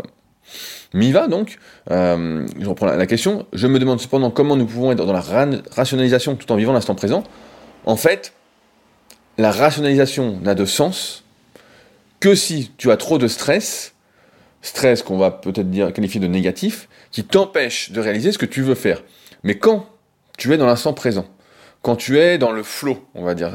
[0.93, 1.57] Miva, donc,
[1.91, 5.23] euh, je reprends la, question, je me demande cependant comment nous pouvons être dans la
[5.71, 7.23] rationalisation tout en vivant l'instant présent.
[7.85, 8.33] En fait,
[9.37, 11.23] la rationalisation n'a de sens
[12.19, 13.93] que si tu as trop de stress,
[14.61, 18.61] stress qu'on va peut-être dire qualifier de négatif, qui t'empêche de réaliser ce que tu
[18.61, 19.03] veux faire.
[19.43, 19.87] Mais quand
[20.37, 21.25] tu es dans l'instant présent,
[21.81, 23.51] quand tu es dans le flow, on va dire,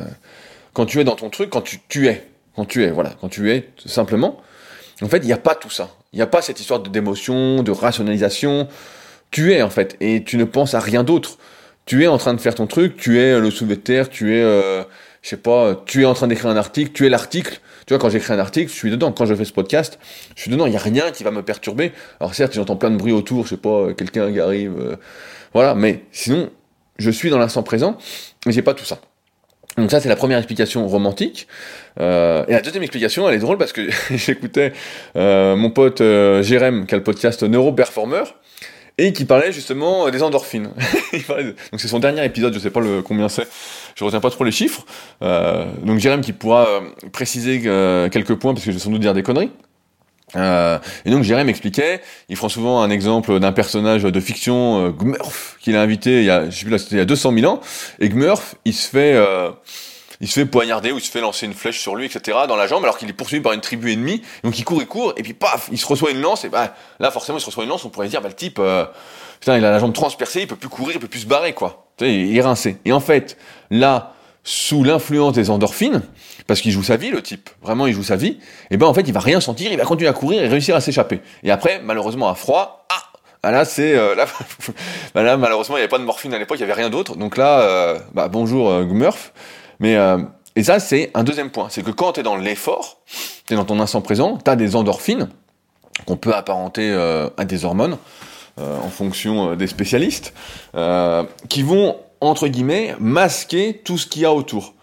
[0.72, 3.28] quand tu es dans ton truc, quand tu, tu es, quand tu es, voilà, quand
[3.28, 4.40] tu es simplement,
[5.02, 5.90] en fait, il n'y a pas tout ça.
[6.12, 8.68] Il n'y a pas cette histoire d'émotion, de rationalisation.
[9.30, 11.38] Tu es, en fait, et tu ne penses à rien d'autre.
[11.86, 14.36] Tu es en train de faire ton truc, tu es le soulevé de terre, tu
[14.36, 14.82] es, euh,
[15.22, 17.60] je sais pas, tu es en train d'écrire un article, tu es l'article.
[17.86, 19.10] Tu vois, quand j'écris un article, je suis dedans.
[19.10, 19.98] Quand je fais ce podcast,
[20.36, 20.66] je suis dedans.
[20.66, 21.92] Il n'y a rien qui va me perturber.
[22.20, 24.96] Alors certes, j'entends plein de bruit autour, je sais pas, quelqu'un qui arrive, euh,
[25.52, 25.74] voilà.
[25.74, 26.50] Mais sinon,
[26.98, 27.96] je suis dans l'instant présent,
[28.46, 29.00] mais j'ai pas tout ça.
[29.80, 31.48] Donc ça, c'est la première explication romantique.
[31.98, 34.72] Euh, et la deuxième explication, elle est drôle parce que j'écoutais
[35.16, 38.24] euh, mon pote euh, Jérém, qui a le podcast Neuroperformer,
[38.98, 40.70] et qui parlait justement des endorphines.
[41.28, 43.48] donc c'est son dernier épisode, je sais pas combien c'est,
[43.94, 44.84] je retiens pas trop les chiffres.
[45.20, 46.66] Donc Jérém qui pourra
[47.12, 47.60] préciser
[48.10, 49.50] quelques points parce que je vais sans doute dire des conneries.
[50.36, 54.90] Euh, et donc Jérém expliquait, il prend souvent un exemple d'un personnage de fiction, euh,
[54.90, 57.06] Gmurf, qu'il a invité il y a, je sais plus là, c'était il y a
[57.06, 57.60] 200 000 ans,
[57.98, 59.50] et Gmurf, il se fait, euh,
[60.20, 62.38] il se fait poignarder ou il se fait lancer une flèche sur lui, etc.
[62.46, 64.22] dans la jambe, alors qu'il est poursuivi par une tribu ennemie.
[64.44, 66.74] Donc il court, il court, et puis paf, il se reçoit une lance, et bah
[67.00, 68.84] là forcément il se reçoit une lance, on pourrait dire, bah le type, euh,
[69.40, 71.54] putain, il a la jambe transpercée, il peut plus courir, il peut plus se barrer,
[71.54, 71.86] quoi.
[71.96, 72.76] Tu sais, il est rincé.
[72.84, 73.36] Et en fait,
[73.70, 74.14] là,
[74.44, 76.02] sous l'influence des endorphines,
[76.46, 78.38] parce qu'il joue sa vie, le type, vraiment il joue sa vie,
[78.70, 80.76] et ben en fait il va rien sentir, il va continuer à courir et réussir
[80.76, 81.20] à s'échapper.
[81.42, 84.26] Et après, malheureusement à froid, ah, ah là c'est euh, là,
[85.14, 86.90] bah là, malheureusement il n'y avait pas de morphine à l'époque, il n'y avait rien
[86.90, 89.10] d'autre, donc là, euh, bah, bonjour euh,
[89.78, 90.18] mais euh,
[90.56, 93.00] et ça c'est un deuxième point, c'est que quand tu es dans l'effort,
[93.46, 95.28] tu es dans ton instant présent, tu as des endorphines
[96.06, 96.92] qu'on peut apparenter
[97.36, 97.98] à des hormones
[98.56, 100.32] en fonction des spécialistes,
[101.48, 104.74] qui vont entre guillemets, masquer tout ce qu'il y a autour.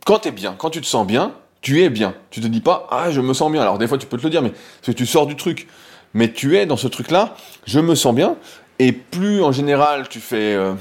[0.00, 2.14] Euh, quand es bien, quand tu te sens bien, tu es bien.
[2.30, 3.62] Tu te dis pas, ah, je me sens bien.
[3.62, 4.52] Alors, des fois, tu peux te le dire, mais
[4.94, 5.68] tu sors du truc.
[6.12, 7.36] Mais tu es dans ce truc-là,
[7.66, 8.36] je me sens bien.
[8.80, 10.74] Et plus, en général, tu fais euh,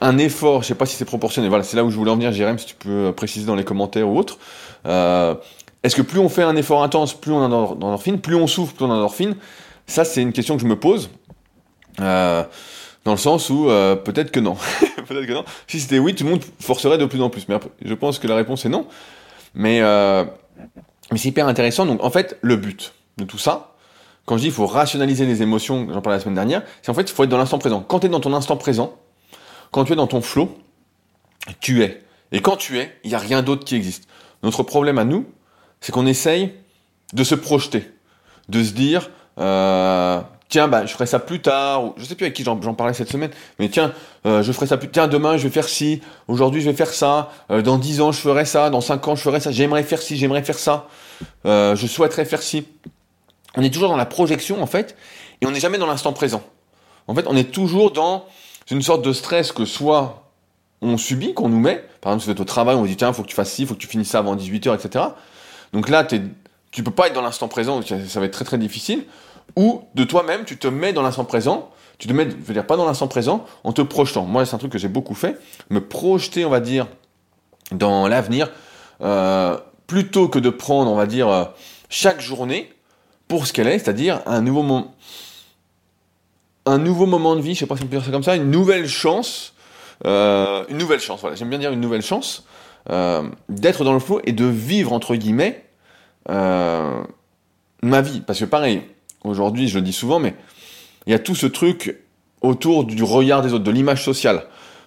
[0.00, 1.48] un effort, je sais pas si c'est proportionné.
[1.48, 3.64] Voilà, c'est là où je voulais en venir, Jérém, si tu peux préciser dans les
[3.64, 4.38] commentaires ou autre.
[4.86, 5.34] Euh,
[5.82, 8.74] est-ce que plus on fait un effort intense, plus on a d'endorphine, plus on souffre,
[8.74, 9.34] plus on a d'endorphine
[9.86, 11.10] Ça, c'est une question que je me pose.
[12.00, 12.44] Euh,
[13.04, 14.56] dans le sens où euh, peut-être que non.
[15.08, 15.44] peut-être que non.
[15.66, 17.46] Si c'était oui, tout le monde forcerait de plus en plus.
[17.48, 18.86] Mais je pense que la réponse est non.
[19.54, 20.24] Mais, euh,
[21.10, 21.86] mais c'est hyper intéressant.
[21.86, 23.74] Donc en fait, le but de tout ça,
[24.26, 26.94] quand je dis il faut rationaliser les émotions, j'en parlais la semaine dernière, c'est en
[26.94, 27.80] fait il faut être dans l'instant présent.
[27.80, 28.96] Quand tu es dans ton instant présent,
[29.70, 30.56] quand tu es dans ton flow,
[31.60, 32.02] tu es.
[32.32, 34.08] Et quand tu es, il n'y a rien d'autre qui existe.
[34.42, 35.26] Notre problème à nous,
[35.80, 36.52] c'est qu'on essaye
[37.12, 37.90] de se projeter,
[38.48, 42.24] de se dire, euh, tiens, bah, je ferai ça plus tard, ou je sais plus
[42.24, 43.94] avec qui j'en parlais cette semaine, mais tiens,
[44.26, 46.92] euh, je ferai ça plus, tiens, demain, je vais faire ci, aujourd'hui, je vais faire
[46.92, 49.84] ça, euh, dans dix ans, je ferai ça, dans cinq ans, je ferai ça, j'aimerais
[49.84, 50.88] faire ci, j'aimerais faire ça,
[51.46, 52.66] euh, je souhaiterais faire ci.
[53.56, 54.96] On est toujours dans la projection, en fait,
[55.40, 56.42] et on n'est jamais dans l'instant présent.
[57.06, 58.26] En fait, on est toujours dans
[58.70, 60.30] une sorte de stress que soit
[60.82, 62.96] on subit, qu'on nous met, par exemple, si vous êtes au travail, on vous dit,
[62.96, 65.04] tiens, faut que tu fasses ci, faut que tu finisses ça avant 18h, etc.
[65.72, 66.22] Donc là, es,
[66.72, 69.04] tu peux pas être dans l'instant présent, ça va être très très difficile
[69.56, 72.66] ou de toi-même, tu te mets dans l'instant présent, tu te mets, je veux dire,
[72.66, 74.24] pas dans l'instant présent, en te projetant.
[74.24, 76.86] Moi, c'est un truc que j'ai beaucoup fait, me projeter, on va dire,
[77.72, 78.50] dans l'avenir,
[79.02, 81.44] euh, plutôt que de prendre, on va dire, euh,
[81.88, 82.72] chaque journée
[83.28, 84.94] pour ce qu'elle est, c'est-à-dire un nouveau moment,
[86.66, 88.36] un nouveau moment de vie, je sais pas si on peut dire ça comme ça,
[88.36, 89.54] une nouvelle chance,
[90.06, 92.44] euh, une nouvelle chance, voilà, j'aime bien dire une nouvelle chance,
[93.48, 95.64] d'être dans le flow et de vivre, entre guillemets,
[96.28, 97.04] ma
[98.00, 98.20] vie.
[98.20, 98.82] Parce que pareil,
[99.24, 100.34] aujourd'hui, je le dis souvent, mais
[101.06, 101.96] il y a tout ce truc
[102.40, 104.44] autour du regard des autres, de l'image sociale,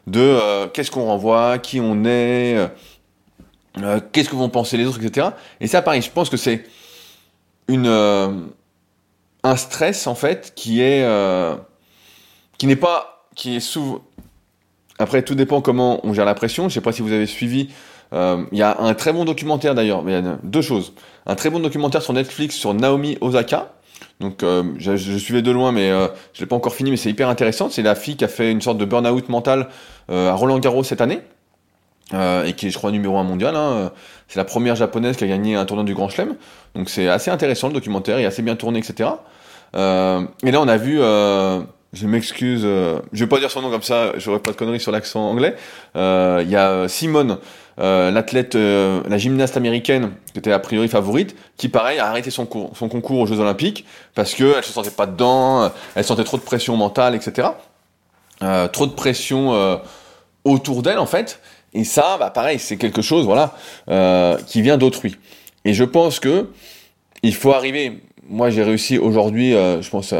[0.08, 2.68] de euh, qu'est-ce qu'on renvoie, qui on est, euh,
[3.80, 5.30] euh, qu'est-ce que vont penser les autres, etc.
[5.60, 6.64] Et ça, pareil, je pense que c'est
[7.68, 7.88] une
[9.46, 11.06] un stress en fait qui est
[12.58, 14.02] qui n'est pas qui est souvent
[15.00, 16.68] après tout dépend comment on gère la pression.
[16.68, 17.70] Je sais pas si vous avez suivi.
[18.12, 20.94] Il y a un très bon documentaire d'ailleurs, il y a deux choses.
[21.26, 23.74] Un très bon documentaire sur Netflix sur Naomi Osaka,
[24.20, 27.10] donc euh, je, suivais de loin, mais euh, je l'ai pas encore fini, mais c'est
[27.10, 27.70] hyper intéressant.
[27.70, 29.68] C'est la fille qui a fait une sorte de burn-out mental
[30.10, 31.20] euh, à Roland Garros cette année,
[32.14, 33.56] euh, et qui est, je crois, numéro un mondial.
[33.56, 33.92] Hein.
[34.28, 36.36] C'est la première japonaise qui a gagné un tournoi du Grand Chelem.
[36.76, 39.10] Donc c'est assez intéressant le documentaire, il est assez bien tourné, etc.
[39.76, 41.00] et là, on a vu
[41.94, 44.92] je m'excuse, je vais pas dire son nom comme ça, j'aurais pas de conneries sur
[44.92, 45.56] l'accent anglais.
[45.96, 47.38] Il y a Simone,
[47.80, 52.46] euh, l'athlète, la gymnaste américaine, qui était a priori favorite, qui pareil a arrêté son,
[52.46, 56.24] cours, son concours aux Jeux Olympiques parce que elle se sentait pas dedans, elle sentait
[56.24, 57.50] trop de pression mentale, etc.
[58.72, 59.80] trop de pression
[60.44, 61.40] autour d'elle en fait.
[61.74, 63.56] Et ça, bah pareil, c'est quelque chose, voilà,
[64.48, 65.18] qui vient d'autrui.
[65.66, 66.50] Et je pense que
[67.24, 68.04] il faut arriver.
[68.30, 70.14] Moi, j'ai réussi aujourd'hui, je pense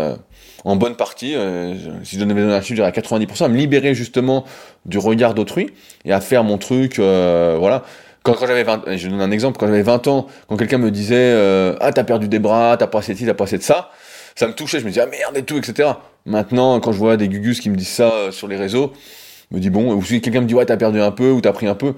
[0.66, 3.58] en bonne partie, euh, si je donnais un chiffre, je dirais à 90%, à me
[3.58, 4.46] libérer justement
[4.86, 5.72] du regard d'autrui
[6.06, 7.84] et à faire mon truc, euh, voilà.
[8.24, 10.92] Quand, quand j'avais 20, je donne un exemple, quand j'avais 20 ans, quand quelqu'un me
[10.92, 13.58] disait euh, ah t'as perdu des bras, t'as pas assez de ci, t'as pas assez
[13.58, 13.90] de ça,
[14.36, 15.90] ça me touchait, je me disais ah merde et tout, etc.
[16.26, 18.94] Maintenant, quand je vois des gugus qui me disent ça euh, sur les réseaux,
[19.52, 21.42] je me dis bon, ou si quelqu'un me dit ouais t'as perdu un peu ou
[21.42, 21.96] t'as pris un peu,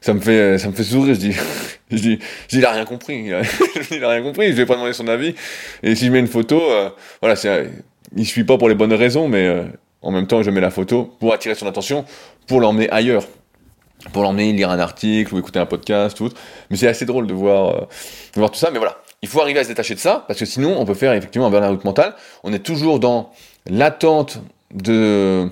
[0.00, 1.36] ça me fait ça me fait sourire je dis
[1.96, 2.18] je dis,
[2.52, 3.26] il a rien compris.
[3.90, 4.48] Il a, rien compris.
[4.48, 5.34] Je vais pas demander son avis.
[5.82, 7.70] Et si je mets une photo euh, voilà c'est
[8.16, 9.64] il suit pas pour les bonnes raisons mais euh,
[10.02, 12.04] en même temps je mets la photo pour attirer son attention
[12.46, 13.26] pour l'emmener ailleurs.
[14.12, 16.30] Pour l'emmener lire un article ou écouter un podcast tout
[16.70, 17.86] mais c'est assez drôle de voir euh,
[18.34, 18.70] voir tout ça.
[18.70, 18.98] Mais voilà.
[19.22, 21.46] Il faut arriver à se détacher de ça parce que sinon on peut faire effectivement
[21.46, 22.14] un burn-out mental.
[22.42, 23.32] On est toujours dans
[23.66, 24.38] l'attente
[24.74, 25.48] de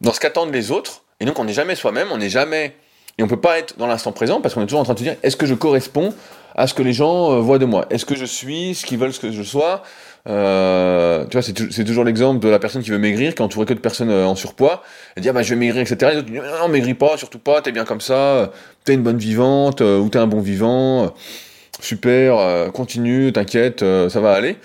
[0.00, 1.02] dans ce qu'attendent les autres.
[1.20, 2.08] Et donc on n'est jamais soi-même.
[2.10, 2.74] On n'est jamais
[3.18, 4.98] et on peut pas être dans l'instant présent parce qu'on est toujours en train de
[4.98, 6.14] se dire est-ce que je corresponds
[6.54, 7.86] à ce que les gens euh, voient de moi?
[7.90, 9.82] Est-ce que je suis ce qu'ils veulent que je sois?
[10.28, 13.66] Euh, Tu vois, c'est toujours l'exemple de la personne qui veut maigrir, qui est entourée
[13.66, 14.82] que de personnes euh, en surpoids.
[15.16, 16.12] Elle dit ah bah je vais maigrir, etc.
[16.12, 18.50] Les autres disent non, maigris pas, surtout pas, t'es bien comme ça,
[18.84, 21.12] t'es une bonne vivante ou t'es un bon vivant,
[21.80, 24.56] super, continue, t'inquiète, ça va aller.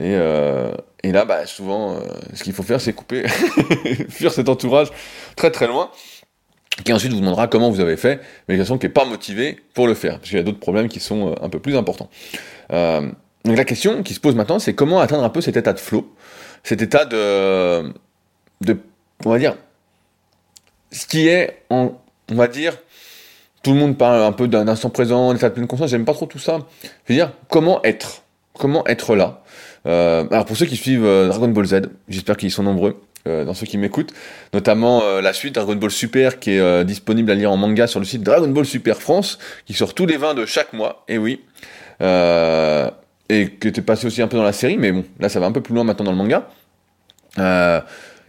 [0.00, 0.14] Et,
[1.04, 1.98] et là, bah souvent,
[2.34, 3.24] ce qu'il faut faire, c'est couper,
[4.08, 4.88] fuir cet entourage
[5.36, 5.90] très très loin
[6.84, 9.58] qui ensuite vous demandera comment vous avez fait, mais de façon qui n'est pas motivé
[9.74, 11.76] pour le faire, parce qu'il y a d'autres problèmes qui sont euh, un peu plus
[11.76, 12.08] importants.
[12.72, 13.10] Euh,
[13.44, 15.80] donc la question qui se pose maintenant, c'est comment atteindre un peu cet état de
[15.80, 16.12] flow,
[16.62, 17.92] cet état de,
[18.60, 18.78] de
[19.24, 19.56] on va dire,
[20.90, 21.92] ce qui est, en,
[22.30, 22.76] on va dire,
[23.62, 26.14] tout le monde parle un peu d'un instant présent, d'état de pleine conscience, j'aime pas
[26.14, 26.58] trop tout ça.
[26.82, 28.22] Je veux dire, comment être
[28.54, 29.44] Comment être là?
[29.86, 33.54] Euh, Alors pour ceux qui suivent Dragon Ball Z, j'espère qu'ils sont nombreux, euh, dans
[33.54, 34.12] ceux qui m'écoutent,
[34.54, 37.86] notamment euh, la suite Dragon Ball Super qui est euh, disponible à lire en manga
[37.86, 41.04] sur le site Dragon Ball Super France, qui sort tous les 20 de chaque mois,
[41.08, 41.40] et oui,
[42.00, 45.46] et qui était passé aussi un peu dans la série, mais bon, là ça va
[45.46, 46.48] un peu plus loin maintenant dans le manga.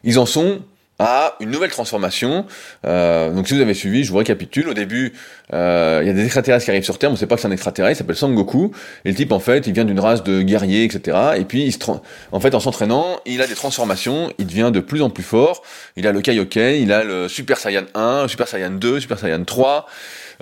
[0.04, 0.62] ils en sont
[1.00, 2.46] à une nouvelle transformation.
[2.86, 4.70] Euh, donc si vous avez suivi, je vous récapitule.
[4.70, 5.14] Au début,
[5.54, 7.42] euh, il y a des extraterrestres qui arrivent sur Terre, on ne sait pas que
[7.42, 8.72] c'est un extraterrestre, il s'appelle Sangoku.
[9.06, 11.18] Et le type, en fait, il vient d'une race de guerriers, etc.
[11.38, 11.80] Et puis, il se
[12.32, 15.64] en fait, en s'entraînant, il a des transformations, il devient de plus en plus fort.
[15.96, 19.44] Il a le Kaioken, il a le Super Saiyan 1, Super Saiyan 2, Super Saiyan
[19.44, 19.88] 3.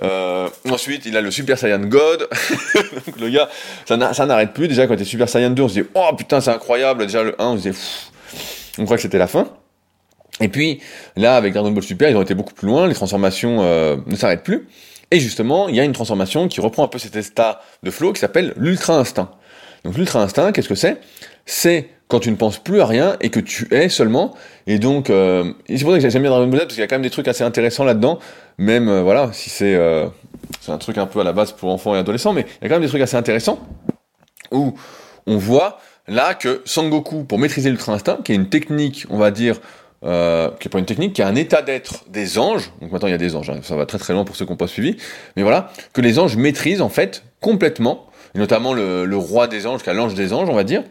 [0.00, 2.28] Euh, ensuite, il a le Super Saiyan God.
[3.06, 3.48] Donc le gars,
[3.86, 4.68] ça n'arrête plus.
[4.68, 7.06] Déjà, quand il était Super Saiyan 2, on se dit, oh putain, c'est incroyable.
[7.06, 7.78] Déjà, le 1, on se disait,
[8.78, 9.48] on croit que c'était la fin.
[10.40, 10.80] Et puis
[11.16, 14.16] là, avec Dragon Ball Super, ils ont été beaucoup plus loin, les transformations euh, ne
[14.16, 14.68] s'arrêtent plus.
[15.10, 18.12] Et justement, il y a une transformation qui reprend un peu cet état de flow
[18.12, 19.30] qui s'appelle l'ultra instinct.
[19.84, 21.00] Donc l'ultra instinct, qu'est-ce que c'est?
[21.46, 24.34] C'est quand tu ne penses plus à rien et que tu es seulement.
[24.66, 26.84] Et donc, euh, c'est pour ça que j'aime bien Dragon Ball Z parce qu'il y
[26.84, 28.18] a quand même des trucs assez intéressants là-dedans.
[28.56, 30.06] Même euh, voilà, si c'est euh,
[30.60, 32.66] c'est un truc un peu à la base pour enfants et adolescents, mais il y
[32.66, 33.60] a quand même des trucs assez intéressants
[34.50, 34.74] où
[35.26, 39.30] on voit là que Sangoku, pour maîtriser l'ultra instinct, qui est une technique, on va
[39.30, 39.60] dire,
[40.04, 42.70] euh, qui est pas une technique, qui est un état d'être des anges.
[42.80, 44.44] Donc maintenant il y a des anges, hein, ça va très très loin pour ceux
[44.44, 44.96] qui n'ont pas suivi.
[45.36, 49.82] Mais voilà, que les anges maîtrisent en fait complètement, et notamment le, roi des anges,
[49.82, 50.84] qui est l'ange des anges, on va dire,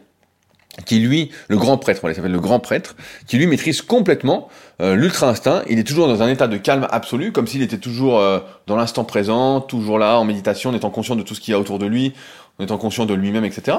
[0.86, 4.50] qui lui, le grand prêtre, voilà, il s'appelle le grand prêtre, qui lui maîtrise complètement
[4.82, 5.64] euh, l'ultra instinct.
[5.70, 8.76] Il est toujours dans un état de calme absolu, comme s'il était toujours euh, dans
[8.76, 11.60] l'instant présent, toujours là en méditation, en étant conscient de tout ce qu'il y a
[11.60, 12.14] autour de lui,
[12.60, 13.78] en étant conscient de lui-même, etc.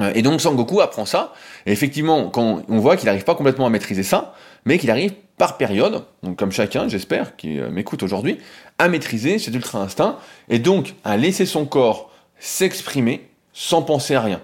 [0.00, 1.32] Euh, et donc Sangoku apprend ça,
[1.66, 5.12] et effectivement, quand on voit qu'il n'arrive pas complètement à maîtriser ça, mais qu'il arrive
[5.36, 8.38] par période, donc comme chacun, j'espère, qui euh, m'écoute aujourd'hui,
[8.78, 14.20] à maîtriser cet ultra instinct, et donc à laisser son corps s'exprimer sans penser à
[14.20, 14.40] rien.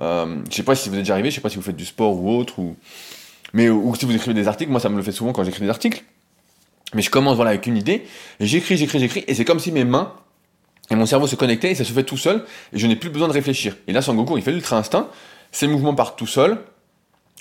[0.00, 1.76] Euh, je sais pas si vous êtes déjà arrivé, je sais pas si vous faites
[1.76, 2.76] du sport ou autre, ou
[3.52, 5.62] mais ou si vous écrivez des articles, moi ça me le fait souvent quand j'écris
[5.62, 6.04] des articles.
[6.94, 8.04] Mais je commence voilà avec une idée,
[8.40, 10.12] j'écris, j'écris, j'écris, et c'est comme si mes mains
[10.90, 13.10] et mon cerveau se connectait et ça se fait tout seul et je n'ai plus
[13.10, 13.76] besoin de réfléchir.
[13.86, 15.08] Et là, Sangoku, il fait l'ultra instinct,
[15.52, 16.58] ses mouvements partent tout seul.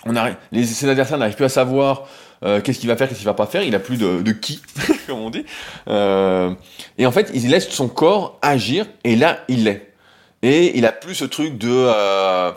[0.05, 2.07] On arrive, les, ses adversaires n'arrivent plus à savoir
[2.43, 3.63] euh, qu'est-ce qu'il va faire, qu'est-ce qu'il va pas faire.
[3.63, 4.61] Il a plus de, de qui,
[5.07, 5.45] comme on dit.
[5.89, 6.51] Euh,
[6.97, 9.91] et en fait, il laisse son corps agir et là, il l'est.
[10.41, 12.51] Et il a plus ce truc de, euh,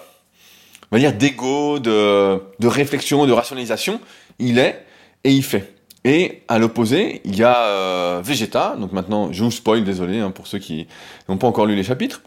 [0.93, 4.01] on va dire, d'ego, de, de réflexion, de rationalisation.
[4.39, 4.87] Il est
[5.25, 5.75] et il fait.
[6.05, 10.33] Et à l'opposé, il y a euh, Vegeta, donc maintenant je vous spoil, désolé hein,
[10.33, 10.89] pour ceux qui
[11.29, 12.23] n'ont pas encore lu les chapitres.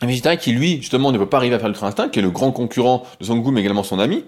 [0.00, 2.30] Vegeta qui lui, justement, ne peut pas arriver à faire l'Ultra Instinct, qui est le
[2.30, 4.24] grand concurrent de Son Goku, mais également son ami,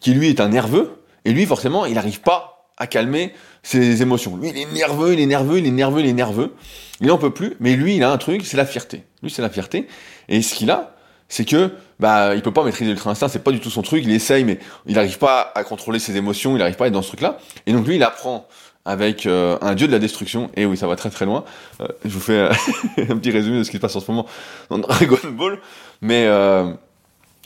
[0.00, 3.32] qui lui est un nerveux, et lui, forcément, il n'arrive pas à calmer
[3.62, 4.36] ses émotions.
[4.36, 6.54] Lui, il est nerveux, il est nerveux, il est nerveux, il est nerveux.
[7.00, 9.04] Il n'en peut plus, mais lui, il a un truc, c'est la fierté.
[9.22, 9.86] Lui, c'est la fierté.
[10.28, 10.91] Et ce qu'il a,
[11.32, 14.04] c'est que bah il peut pas maîtriser l'ultra instinct, c'est pas du tout son truc.
[14.04, 16.92] Il essaye, mais il n'arrive pas à contrôler ses émotions, il n'arrive pas à être
[16.92, 17.38] dans ce truc-là.
[17.64, 18.46] Et donc lui, il apprend
[18.84, 20.50] avec euh, un dieu de la destruction.
[20.56, 21.44] Et oui, ça va très très loin.
[21.80, 22.50] Euh, je vous fais
[22.98, 24.26] un petit résumé de ce qui se passe en ce moment
[24.68, 25.58] dans Dragon Ball.
[26.02, 26.70] Mais euh,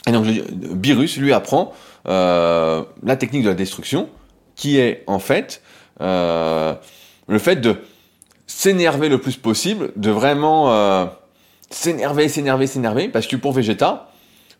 [0.05, 1.73] et donc Beerus lui apprend
[2.03, 4.09] la technique de la destruction,
[4.57, 5.61] qui est en fait
[6.01, 6.77] le
[7.37, 7.77] fait de
[8.47, 11.09] s'énerver le plus possible, de vraiment
[11.69, 14.09] s'énerver, s'énerver, s'énerver, parce que pour Vegeta,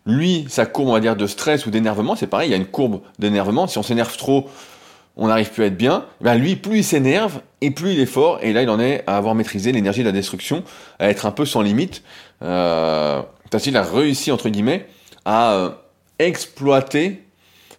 [0.06, 2.58] lui, sa courbe, on va dire, de stress ou d'énervement, c'est pareil, il y a
[2.58, 3.68] une courbe d'énervement.
[3.68, 4.50] Si on s'énerve trop,
[5.18, 6.06] on n'arrive plus à être bien.
[6.22, 9.04] Ben lui, plus il s'énerve, et plus il est fort, et là, il en est
[9.08, 10.64] à avoir maîtrisé l'énergie de la destruction,
[11.00, 12.04] à être un peu sans limite,
[12.44, 14.88] euh, parce a réussi, entre guillemets,
[15.26, 15.70] à euh,
[16.20, 17.24] exploiter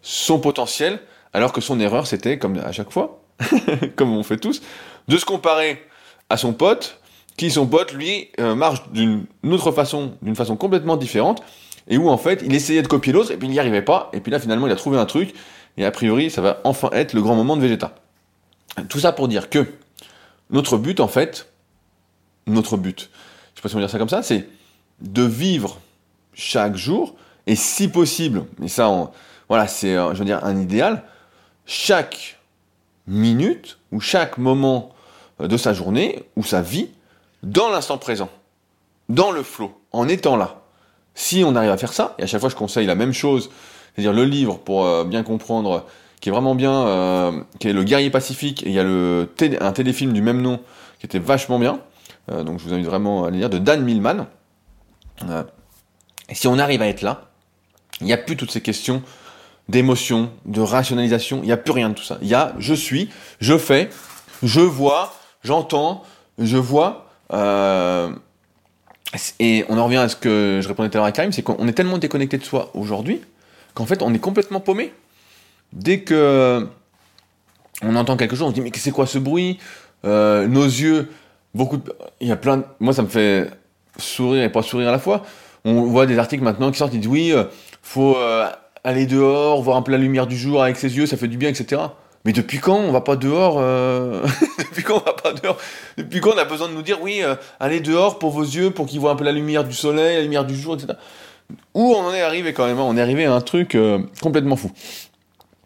[0.02, 1.00] son potentiel,
[1.32, 3.22] alors que son erreur, c'était, comme à chaque fois,
[3.96, 4.60] comme on fait tous,
[5.06, 5.82] de se comparer
[6.28, 7.00] à son pote,
[7.38, 11.40] qui son pote, lui, euh, marche d'une autre façon, d'une façon complètement différente,
[11.86, 14.10] et où en fait, il essayait de copier l'autre, et puis il n'y arrivait pas,
[14.12, 15.32] et puis là, finalement, il a trouvé un truc,
[15.76, 17.94] et a priori, ça va enfin être le grand moment de Vegeta.
[18.88, 19.64] Tout ça pour dire que
[20.50, 21.48] notre but, en fait,
[22.48, 23.08] notre but,
[23.54, 24.48] je sais pas si on va dire ça comme ça, c'est
[25.00, 25.78] de vivre
[26.34, 27.14] chaque jour,
[27.46, 29.12] et si possible, mais ça,
[29.48, 31.04] voilà, c'est, euh, je veux dire, un idéal,
[31.66, 32.40] chaque
[33.06, 34.90] minute ou chaque moment
[35.40, 36.88] euh, de sa journée ou sa vie
[37.42, 38.28] dans l'instant présent,
[39.08, 40.62] dans le flot, en étant là.
[41.14, 43.50] Si on arrive à faire ça, et à chaque fois je conseille la même chose,
[43.94, 45.86] c'est-à-dire le livre pour euh, bien comprendre,
[46.20, 49.72] qui est vraiment bien, euh, qui est Le Guerrier Pacifique, et il y a un
[49.72, 50.60] téléfilm du même nom
[51.00, 51.80] qui était vachement bien,
[52.30, 54.26] euh, donc je vous invite vraiment à le lire, de Dan Millman.
[56.28, 57.30] et si on arrive à être là,
[58.00, 59.02] il n'y a plus toutes ces questions
[59.68, 62.18] d'émotion, de rationalisation, il n'y a plus rien de tout ça.
[62.22, 63.90] Il y a je suis, je fais,
[64.42, 66.04] je vois, j'entends,
[66.38, 68.10] je vois, euh,
[69.38, 71.42] et on en revient à ce que je répondais tout à l'heure à Karim, c'est
[71.42, 73.20] qu'on est tellement déconnecté de soi aujourd'hui
[73.74, 74.92] qu'en fait on est complètement paumé.
[75.72, 76.66] Dès que
[77.82, 79.58] on entend quelque chose, on se dit mais c'est quoi ce bruit?
[80.04, 81.10] Euh, Nos yeux,
[81.54, 81.78] beaucoup,
[82.20, 82.58] il y a plein.
[82.58, 82.64] De...
[82.80, 83.50] Moi ça me fait
[83.98, 85.24] sourire et pas sourire à la fois.
[85.64, 87.44] On voit des articles maintenant qui sortent, ils disent oui, euh,
[87.82, 88.16] faut
[88.84, 91.36] aller dehors, voir un peu la lumière du jour avec ses yeux, ça fait du
[91.36, 91.82] bien, etc.
[92.24, 94.26] Mais depuis quand on va pas dehors euh,
[94.58, 95.56] Depuis quand on va pas dehors?
[95.96, 98.70] Depuis quand on a besoin de nous dire oui, euh, allez dehors pour vos yeux,
[98.70, 100.94] pour qu'ils voient un peu la lumière du soleil, la lumière du jour, etc.
[101.74, 102.84] Où on en est arrivé quand même hein?
[102.86, 104.70] On est arrivé à un truc euh, complètement fou.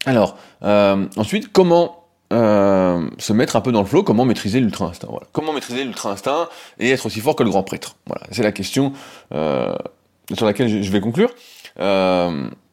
[0.06, 1.98] Alors, ensuite, comment
[2.30, 4.02] se mettre un peu dans le flow?
[4.02, 5.08] Comment maîtriser l'ultra instinct?
[5.10, 5.26] Voilà.
[5.32, 7.96] Comment maîtriser l'ultra instinct et être aussi fort que le grand prêtre?
[8.06, 8.94] Voilà, c'est la question
[9.30, 11.30] sur laquelle je vais conclure.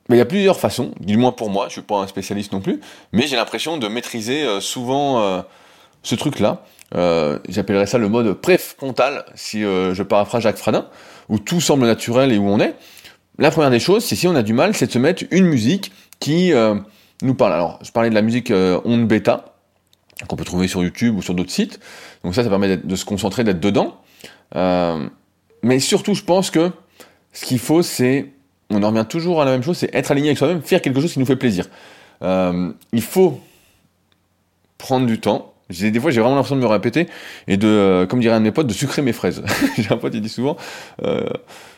[0.10, 2.52] Mais il y a plusieurs façons, du moins pour moi, je suis pas un spécialiste
[2.52, 2.80] non plus,
[3.14, 5.42] mais j'ai l'impression de maîtriser euh, souvent euh,
[6.02, 6.64] ce truc-là.
[6.96, 10.88] Euh, J'appellerais ça le mode préfrontal, si euh, je paraphrase Jacques Fradin,
[11.30, 12.76] où tout semble naturel et où on est.
[13.38, 15.46] La première des choses, c'est si on a du mal, c'est de se mettre une
[15.46, 16.52] musique qui
[17.22, 17.54] nous parle.
[17.54, 19.56] Alors, je parlais de la musique onde bêta,
[20.28, 21.80] qu'on peut trouver sur YouTube ou sur d'autres sites.
[22.26, 23.96] Donc ça, ça permet de se concentrer, d'être dedans.
[25.64, 26.72] mais surtout, je pense que
[27.32, 28.34] ce qu'il faut, c'est
[28.70, 31.02] on en revient toujours à la même chose, c'est être aligné avec soi-même, faire quelque
[31.02, 31.66] chose qui nous fait plaisir.
[32.22, 33.42] Euh, il faut
[34.78, 35.54] prendre du temps.
[35.70, 37.08] Des fois, j'ai vraiment l'impression de me répéter
[37.48, 39.44] et de, euh, comme dirait un de mes potes, de sucrer mes fraises.
[39.78, 40.58] j'ai un pote, il dit souvent,
[41.04, 41.30] euh,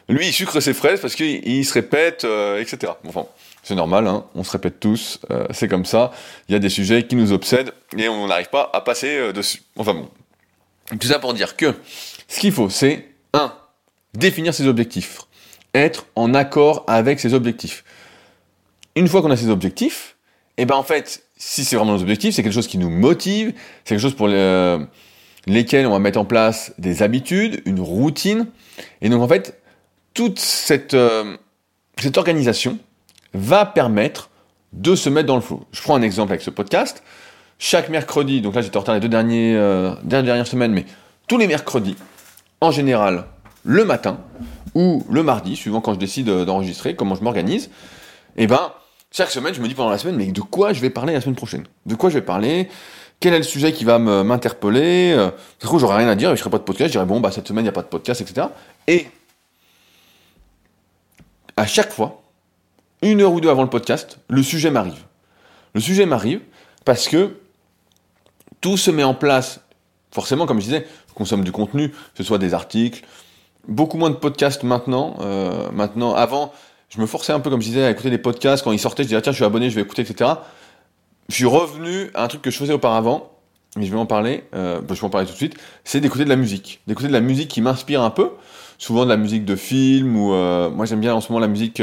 [0.07, 2.25] lui, il sucre ses fraises parce qu'il se répète,
[2.59, 2.93] etc.
[3.07, 3.25] enfin,
[3.63, 5.19] c'est normal, hein, on se répète tous,
[5.51, 6.11] c'est comme ça.
[6.47, 9.61] Il y a des sujets qui nous obsèdent et on n'arrive pas à passer dessus.
[9.77, 10.09] Enfin bon,
[10.99, 11.75] tout ça pour dire que
[12.27, 13.53] ce qu'il faut, c'est un,
[14.13, 15.19] définir ses objectifs
[15.73, 17.83] être en accord avec ses objectifs.
[18.95, 20.17] Une fois qu'on a ses objectifs,
[20.57, 22.89] et eh ben en fait, si c'est vraiment nos objectifs, c'est quelque chose qui nous
[22.89, 23.53] motive,
[23.83, 28.47] c'est quelque chose pour lesquels on va mettre en place des habitudes, une routine.
[29.01, 29.59] Et donc en fait,
[30.13, 31.37] toute cette, euh,
[32.15, 32.77] organisation
[33.33, 34.29] va permettre
[34.73, 35.65] de se mettre dans le flot.
[35.71, 37.01] Je prends un exemple avec ce podcast.
[37.59, 40.85] Chaque mercredi, donc là j'étais en retard les deux euh, dernières semaines, mais
[41.27, 41.95] tous les mercredis,
[42.59, 43.25] en général,
[43.63, 44.19] le matin,
[44.75, 47.69] ou le mardi, suivant quand je décide euh, d'enregistrer, comment je m'organise,
[48.37, 48.71] et eh ben,
[49.11, 51.19] chaque semaine, je me dis pendant la semaine, mais de quoi je vais parler la
[51.19, 51.65] semaine prochaine?
[51.85, 52.69] De quoi je vais parler?
[53.19, 55.13] Quel est le sujet qui va m'interpeller?
[55.15, 57.05] Euh, Du coup, j'aurais rien à dire, je ne ferai pas de podcast, je dirais,
[57.05, 58.47] bon, bah, cette semaine, il n'y a pas de podcast, etc.
[58.87, 59.07] Et,
[61.57, 62.23] à chaque fois,
[63.01, 65.03] une heure ou deux avant le podcast, le sujet m'arrive.
[65.73, 66.41] Le sujet m'arrive
[66.85, 67.37] parce que
[68.61, 69.59] tout se met en place,
[70.11, 73.03] forcément, comme je disais, je consomme du contenu, que ce soit des articles,
[73.67, 75.17] beaucoup moins de podcasts maintenant.
[75.21, 76.53] Euh, maintenant, avant,
[76.89, 78.63] je me forçais un peu, comme je disais, à écouter des podcasts.
[78.63, 80.31] Quand ils sortaient, je disais, ah, tiens, je suis abonné, je vais écouter, etc.
[81.29, 83.31] Je suis revenu à un truc que je faisais auparavant,
[83.77, 86.01] mais je vais en parler, euh, bah, je vais en parler tout de suite, c'est
[86.01, 86.81] d'écouter de la musique.
[86.87, 88.31] D'écouter de la musique qui m'inspire un peu,
[88.77, 91.47] souvent de la musique de film, ou euh, moi j'aime bien en ce moment la
[91.47, 91.81] musique,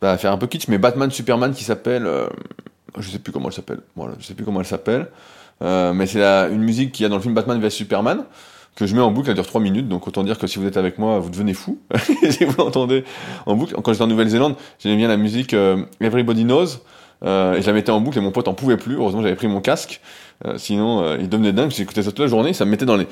[0.00, 2.08] bah, faire un peu kitsch, mais Batman Superman qui s'appelle,
[2.96, 3.80] je sais plus comment elle s'appelle,
[4.18, 5.08] je sais plus comment elle s'appelle,
[5.60, 8.24] mais c'est une musique qu'il y a dans le film Batman vs Superman,
[8.76, 10.66] que je mets en boucle, elle dure 3 minutes, donc autant dire que si vous
[10.66, 11.80] êtes avec moi, vous devenez fou,
[12.30, 13.04] si vous l'entendez
[13.46, 13.74] en boucle.
[13.82, 16.66] Quand j'étais en Nouvelle-Zélande, j'aimais bien la musique euh, Everybody Knows,
[17.24, 19.34] euh, et je la mettais en boucle, et mon pote en pouvait plus, heureusement j'avais
[19.34, 20.02] pris mon casque,
[20.44, 22.96] euh, sinon euh, il devenait dingue, j'écoutais ça toute la journée, ça me mettait dans
[22.96, 23.06] les...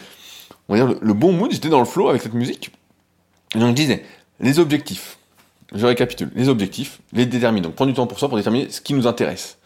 [0.69, 2.71] On va dire le, le bon mood, j'étais dans le flow avec cette musique.
[3.55, 4.05] Et donc je disais,
[4.41, 5.19] les objectifs,
[5.75, 8.83] je récapitule, les objectifs, les déterminer, donc prendre du temps pour soi pour déterminer ce
[8.83, 9.57] qui nous intéresse.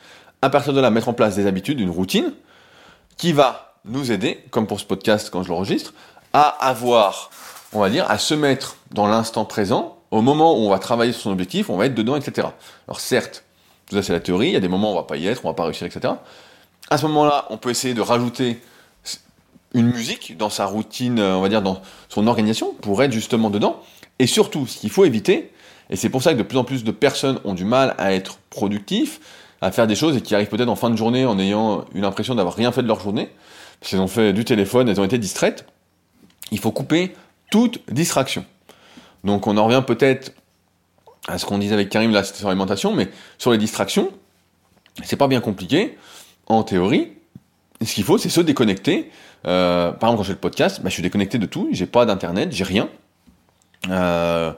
[0.42, 2.32] À partir de là, mettre en place des habitudes, une routine,
[3.16, 5.95] qui va nous aider, comme pour ce podcast quand je l'enregistre,
[6.33, 7.31] à avoir,
[7.72, 11.12] on va dire, à se mettre dans l'instant présent, au moment où on va travailler
[11.12, 12.49] sur son objectif, on va être dedans, etc.
[12.87, 13.45] Alors certes,
[13.87, 15.26] tout ça c'est la théorie, il y a des moments où on va pas y
[15.26, 16.14] être, on va pas réussir, etc.
[16.91, 18.61] À ce moment-là, on peut essayer de rajouter
[19.74, 23.83] une musique dans sa routine, on va dire dans son organisation, pour être justement dedans.
[24.18, 25.53] Et surtout, ce qu'il faut éviter,
[25.91, 28.12] et c'est pour ça que de plus en plus de personnes ont du mal à
[28.12, 29.20] être productifs,
[29.61, 32.05] à faire des choses et qui arrivent peut-être en fin de journée en ayant une
[32.05, 33.29] impression d'avoir rien fait de leur journée,
[33.81, 35.66] parce qu'elles ont fait du téléphone, elles ont été distraites,
[36.51, 37.14] il faut couper
[37.51, 38.45] toute distraction.
[39.24, 40.33] Donc on en revient peut-être
[41.26, 44.11] à ce qu'on disait avec Karim là, c'était sur l'alimentation, mais sur les distractions,
[45.05, 45.97] c'est pas bien compliqué.
[46.47, 47.12] En théorie,
[47.85, 49.11] ce qu'il faut, c'est se déconnecter.
[49.47, 51.87] Euh, par exemple, quand je fais le podcast, bah, je suis déconnecté de tout, j'ai
[51.87, 52.89] pas d'internet, j'ai rien.
[53.91, 54.53] Euh,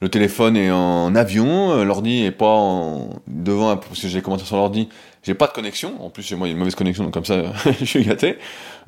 [0.00, 3.10] le téléphone est en avion, euh, l'ordi est pas en...
[3.26, 4.88] devant, parce que j'ai commencé sur l'ordi,
[5.22, 7.14] j'ai pas de connexion, en plus chez moi il y a une mauvaise connexion, donc
[7.14, 7.42] comme ça
[7.80, 8.38] je suis gâté.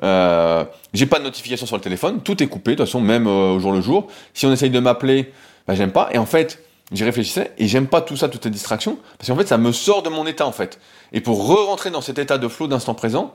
[0.03, 3.27] Euh, j'ai pas de notification sur le téléphone, tout est coupé, de toute façon même
[3.27, 4.09] euh, au jour le jour.
[4.35, 5.33] Si on essaye de m'appeler,
[5.67, 8.51] bah, j'aime pas, et en fait j'y réfléchissais, et j'aime pas tout ça, toutes ces
[8.51, 10.79] distractions, parce qu'en fait ça me sort de mon état en fait.
[11.13, 13.33] Et pour re-rentrer dans cet état de flow d'instant présent,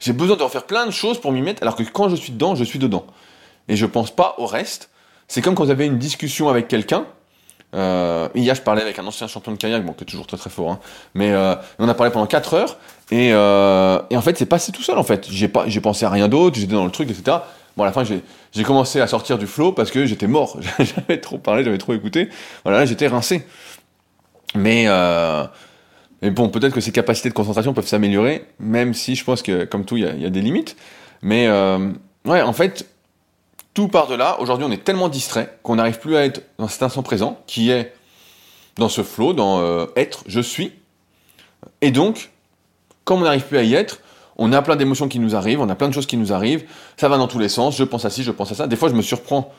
[0.00, 2.32] j'ai besoin de refaire plein de choses pour m'y mettre, alors que quand je suis
[2.32, 3.06] dedans, je suis dedans.
[3.68, 4.90] Et je pense pas au reste,
[5.32, 7.06] c'est comme quand vous avez une discussion avec quelqu'un.
[7.74, 10.36] Euh, hier, je parlais avec un ancien champion de kayak, bon, qui est toujours très
[10.36, 10.78] très fort, hein,
[11.14, 12.76] mais euh, on a parlé pendant 4 heures,
[13.10, 15.26] et, euh, et en fait, c'est passé tout seul, en fait.
[15.30, 17.38] J'ai pas, j'ai pensé à rien d'autre, j'étais dans le truc, etc.
[17.78, 20.58] Bon, à la fin, j'ai, commencé à sortir du flow parce que j'étais mort.
[20.78, 22.28] j'avais trop parlé, j'avais trop écouté.
[22.62, 23.46] Voilà, là, j'étais rincé.
[24.54, 25.46] Mais, euh,
[26.20, 29.64] mais bon, peut-être que ces capacités de concentration peuvent s'améliorer, même si je pense que,
[29.64, 30.76] comme tout, il y a, y a, des limites.
[31.22, 31.90] Mais, euh,
[32.26, 32.91] ouais, en fait,
[33.74, 34.36] tout part de là.
[34.40, 37.70] Aujourd'hui, on est tellement distrait qu'on n'arrive plus à être dans cet instant présent, qui
[37.70, 37.94] est
[38.76, 40.72] dans ce flow, dans euh, être, je suis.
[41.80, 42.30] Et donc,
[43.04, 44.00] comme on n'arrive plus à y être,
[44.36, 46.64] on a plein d'émotions qui nous arrivent, on a plein de choses qui nous arrivent,
[46.96, 48.66] ça va dans tous les sens, je pense à ci, je pense à ça.
[48.66, 49.52] Des fois, je me surprends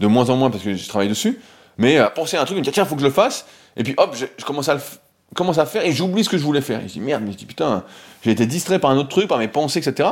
[0.00, 1.40] de moins en moins parce que je travaille dessus,
[1.78, 3.46] mais à penser à un truc, me dire tiens, faut que je le fasse,
[3.76, 4.80] et puis hop, je, je commence à le
[5.34, 6.80] commence à faire et j'oublie ce que je voulais faire.
[6.80, 7.84] Et je dis merde, mais je dis putain,
[8.22, 10.10] j'ai été distrait par un autre truc, par mes pensées, etc.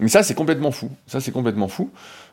[0.00, 0.90] Mais ça, c'est complètement fou.
[1.06, 1.90] Ça, c'est complètement fou.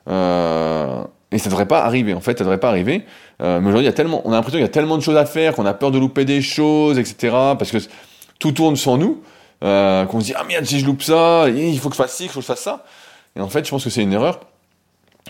[0.08, 3.06] Euh, et ça devrait pas arriver, en fait, ça devrait pas arriver.
[3.42, 3.90] Euh, mais aujourd'hui,
[4.24, 6.00] on a l'impression qu'il y a tellement de choses à faire, qu'on a peur de
[6.00, 7.16] louper des choses, etc.
[7.58, 7.78] Parce que
[8.40, 9.22] tout tourne sans nous,
[9.64, 12.16] euh, qu'on se dit, ah merde, si je loupe ça, il faut que je fasse
[12.16, 12.86] ci, il faut que je fasse ça.
[13.36, 14.40] Et en fait, je pense que c'est une erreur.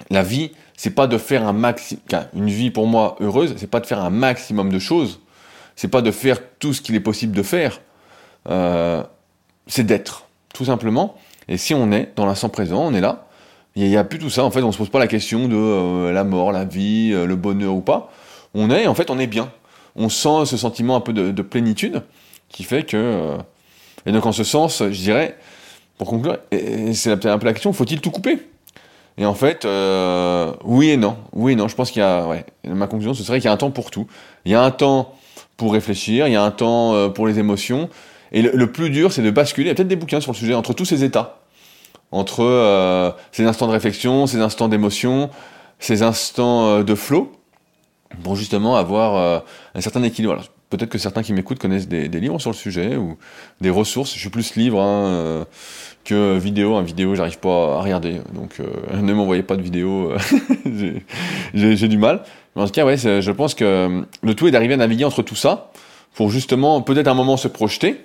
[0.10, 2.02] La vie, c'est pas de faire un maximum,
[2.36, 5.22] une vie pour moi heureuse, c'est pas de faire un maximum de choses.
[5.78, 7.82] C'est pas de faire tout ce qu'il est possible de faire.
[9.68, 11.16] C'est d'être, tout simplement.
[11.48, 13.26] Et si on est dans l'instant présent, on est là,
[13.76, 14.44] il n'y a, plus tout ça.
[14.44, 17.26] En fait, on se pose pas la question de euh, la mort, la vie, euh,
[17.26, 18.10] le bonheur ou pas.
[18.54, 19.52] On est, en fait, on est bien.
[19.98, 22.02] On sent ce sentiment un peu de, de plénitude
[22.48, 22.96] qui fait que.
[22.96, 23.38] Euh,
[24.06, 25.38] et donc, en ce sens, je dirais,
[25.98, 26.38] pour conclure,
[26.94, 28.40] c'est un peu la question faut-il tout couper?
[29.18, 29.66] Et en fait,
[30.64, 31.18] oui et non.
[31.34, 31.68] Oui et non.
[31.68, 32.28] Je pense qu'il y a.
[32.28, 34.08] Ouais, ma conclusion, ce serait qu'il y a un temps pour tout.
[34.46, 35.16] Il y a un temps
[35.58, 37.90] pour réfléchir, il y a un temps pour les émotions.
[38.32, 39.68] Et le, le plus dur, c'est de basculer.
[39.68, 41.40] Il y a peut-être des bouquins sur le sujet entre tous ces états
[42.16, 45.30] entre euh, ces instants de réflexion, ces instants d'émotion,
[45.80, 47.34] ces instants euh, de flow,
[48.24, 49.40] pour justement avoir euh,
[49.76, 50.42] un certain équilibre.
[50.70, 53.18] Peut-être que certains qui m'écoutent connaissent des, livres sur le sujet ou
[53.60, 54.14] des ressources.
[54.14, 55.46] Je suis plus livre hein,
[56.04, 56.76] que vidéo.
[56.76, 58.60] Un vidéo, j'arrive pas à regarder, donc
[58.94, 60.14] ne m'envoyez pas de vidéo.
[61.54, 62.24] J'ai du mal.
[62.56, 65.22] Mais en tout cas, ouais, je pense que le tout est d'arriver à naviguer entre
[65.22, 65.72] tout ça
[66.16, 68.02] pour justement peut-être un moment se projeter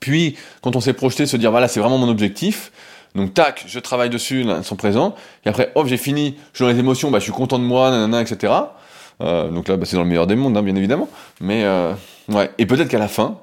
[0.00, 2.72] puis, quand on s'est projeté, se dire, voilà, c'est vraiment mon objectif.
[3.14, 5.14] Donc, tac, je travaille dessus, l'instant présent.
[5.44, 7.64] Et après, hop, j'ai fini, je suis dans les émotions, bah, je suis content de
[7.64, 8.52] moi, etc.
[9.20, 11.08] Euh, donc là, bah, c'est dans le meilleur des mondes, hein, bien évidemment.
[11.40, 11.92] Mais, euh,
[12.28, 12.50] ouais.
[12.58, 13.38] Et peut-être qu'à la fin,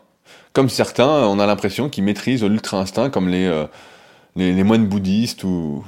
[0.54, 3.66] comme certains, on a l'impression qu'ils maîtrisent l'ultra-instinct, comme les, euh,
[4.36, 5.84] les, les, moines bouddhistes ou,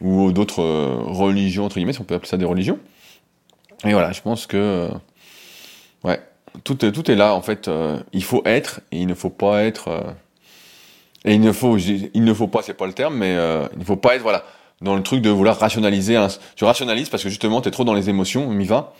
[0.00, 2.78] ou d'autres religions, entre guillemets, si on peut appeler ça des religions.
[3.84, 4.90] Et voilà, je pense que
[6.04, 6.20] Ouais,
[6.64, 7.68] tout tout est là en fait.
[7.68, 9.88] Euh, il faut être et il ne faut pas être.
[9.88, 10.00] Euh,
[11.24, 13.80] et il ne faut, il ne faut pas, c'est pas le terme, mais euh, il
[13.80, 14.44] ne faut pas être voilà
[14.80, 16.16] dans le truc de vouloir rationaliser.
[16.54, 18.94] Tu rationalises parce que justement tu es trop dans les émotions, on y va,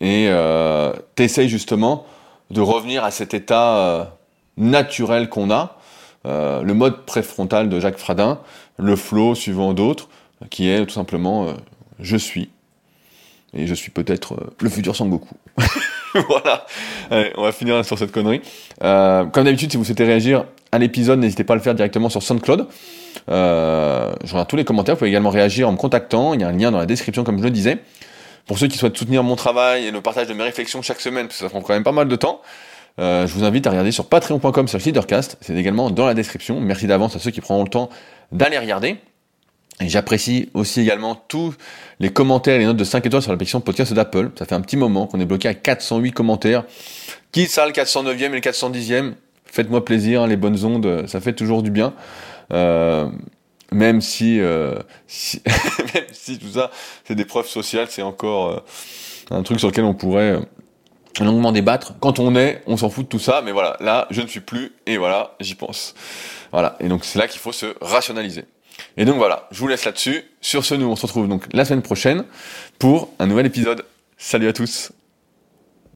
[0.00, 2.04] et euh, t'essayes justement
[2.50, 4.14] de revenir à cet état
[4.58, 5.78] naturel qu'on a,
[6.24, 8.40] le mode préfrontal de Jacques Fradin,
[8.76, 10.08] le flow suivant d'autres,
[10.50, 11.54] qui est tout simplement
[11.98, 12.50] je suis.
[13.54, 15.34] Et je suis peut-être le futur Sangoku.
[16.28, 16.66] voilà.
[17.10, 18.42] Allez, on va finir sur cette connerie.
[18.82, 22.08] Euh, comme d'habitude, si vous souhaitez réagir à l'épisode, n'hésitez pas à le faire directement
[22.08, 22.66] sur SoundCloud.
[23.30, 24.94] Euh, je regarde tous les commentaires.
[24.94, 26.34] Vous pouvez également réagir en me contactant.
[26.34, 27.78] Il y a un lien dans la description, comme je le disais.
[28.46, 31.28] Pour ceux qui souhaitent soutenir mon travail et le partage de mes réflexions chaque semaine,
[31.28, 32.42] parce que ça prend quand même pas mal de temps,
[32.98, 35.36] euh, je vous invite à regarder sur patreon.com sur Leadercast.
[35.40, 36.60] C'est également dans la description.
[36.60, 37.88] Merci d'avance à ceux qui prendront le temps
[38.32, 38.98] d'aller regarder.
[39.88, 41.54] J'apprécie aussi également tous
[42.00, 44.30] les commentaires et les notes de 5 étoiles sur l'application podcast d'Apple.
[44.38, 46.64] Ça fait un petit moment qu'on est bloqué à 408 commentaires.
[47.30, 49.12] Qui ça le 409e et le 410e
[49.46, 51.92] Faites-moi plaisir, hein, les bonnes ondes, ça fait toujours du bien.
[52.52, 53.06] Euh,
[53.70, 54.74] même si, euh,
[55.94, 56.70] même si tout ça,
[57.04, 58.60] c'est des preuves sociales, c'est encore euh,
[59.30, 60.38] un truc sur lequel on pourrait
[61.20, 61.94] longuement débattre.
[62.00, 64.40] Quand on est, on s'en fout de tout ça, mais voilà, là, je ne suis
[64.40, 65.94] plus, et voilà, j'y pense.
[66.50, 68.44] Voilà, et donc c'est là qu'il faut se rationaliser.
[68.96, 70.24] Et donc voilà, je vous laisse là-dessus.
[70.40, 72.24] Sur ce, nous on se retrouve donc la semaine prochaine
[72.78, 73.84] pour un nouvel épisode.
[74.18, 74.92] Salut à tous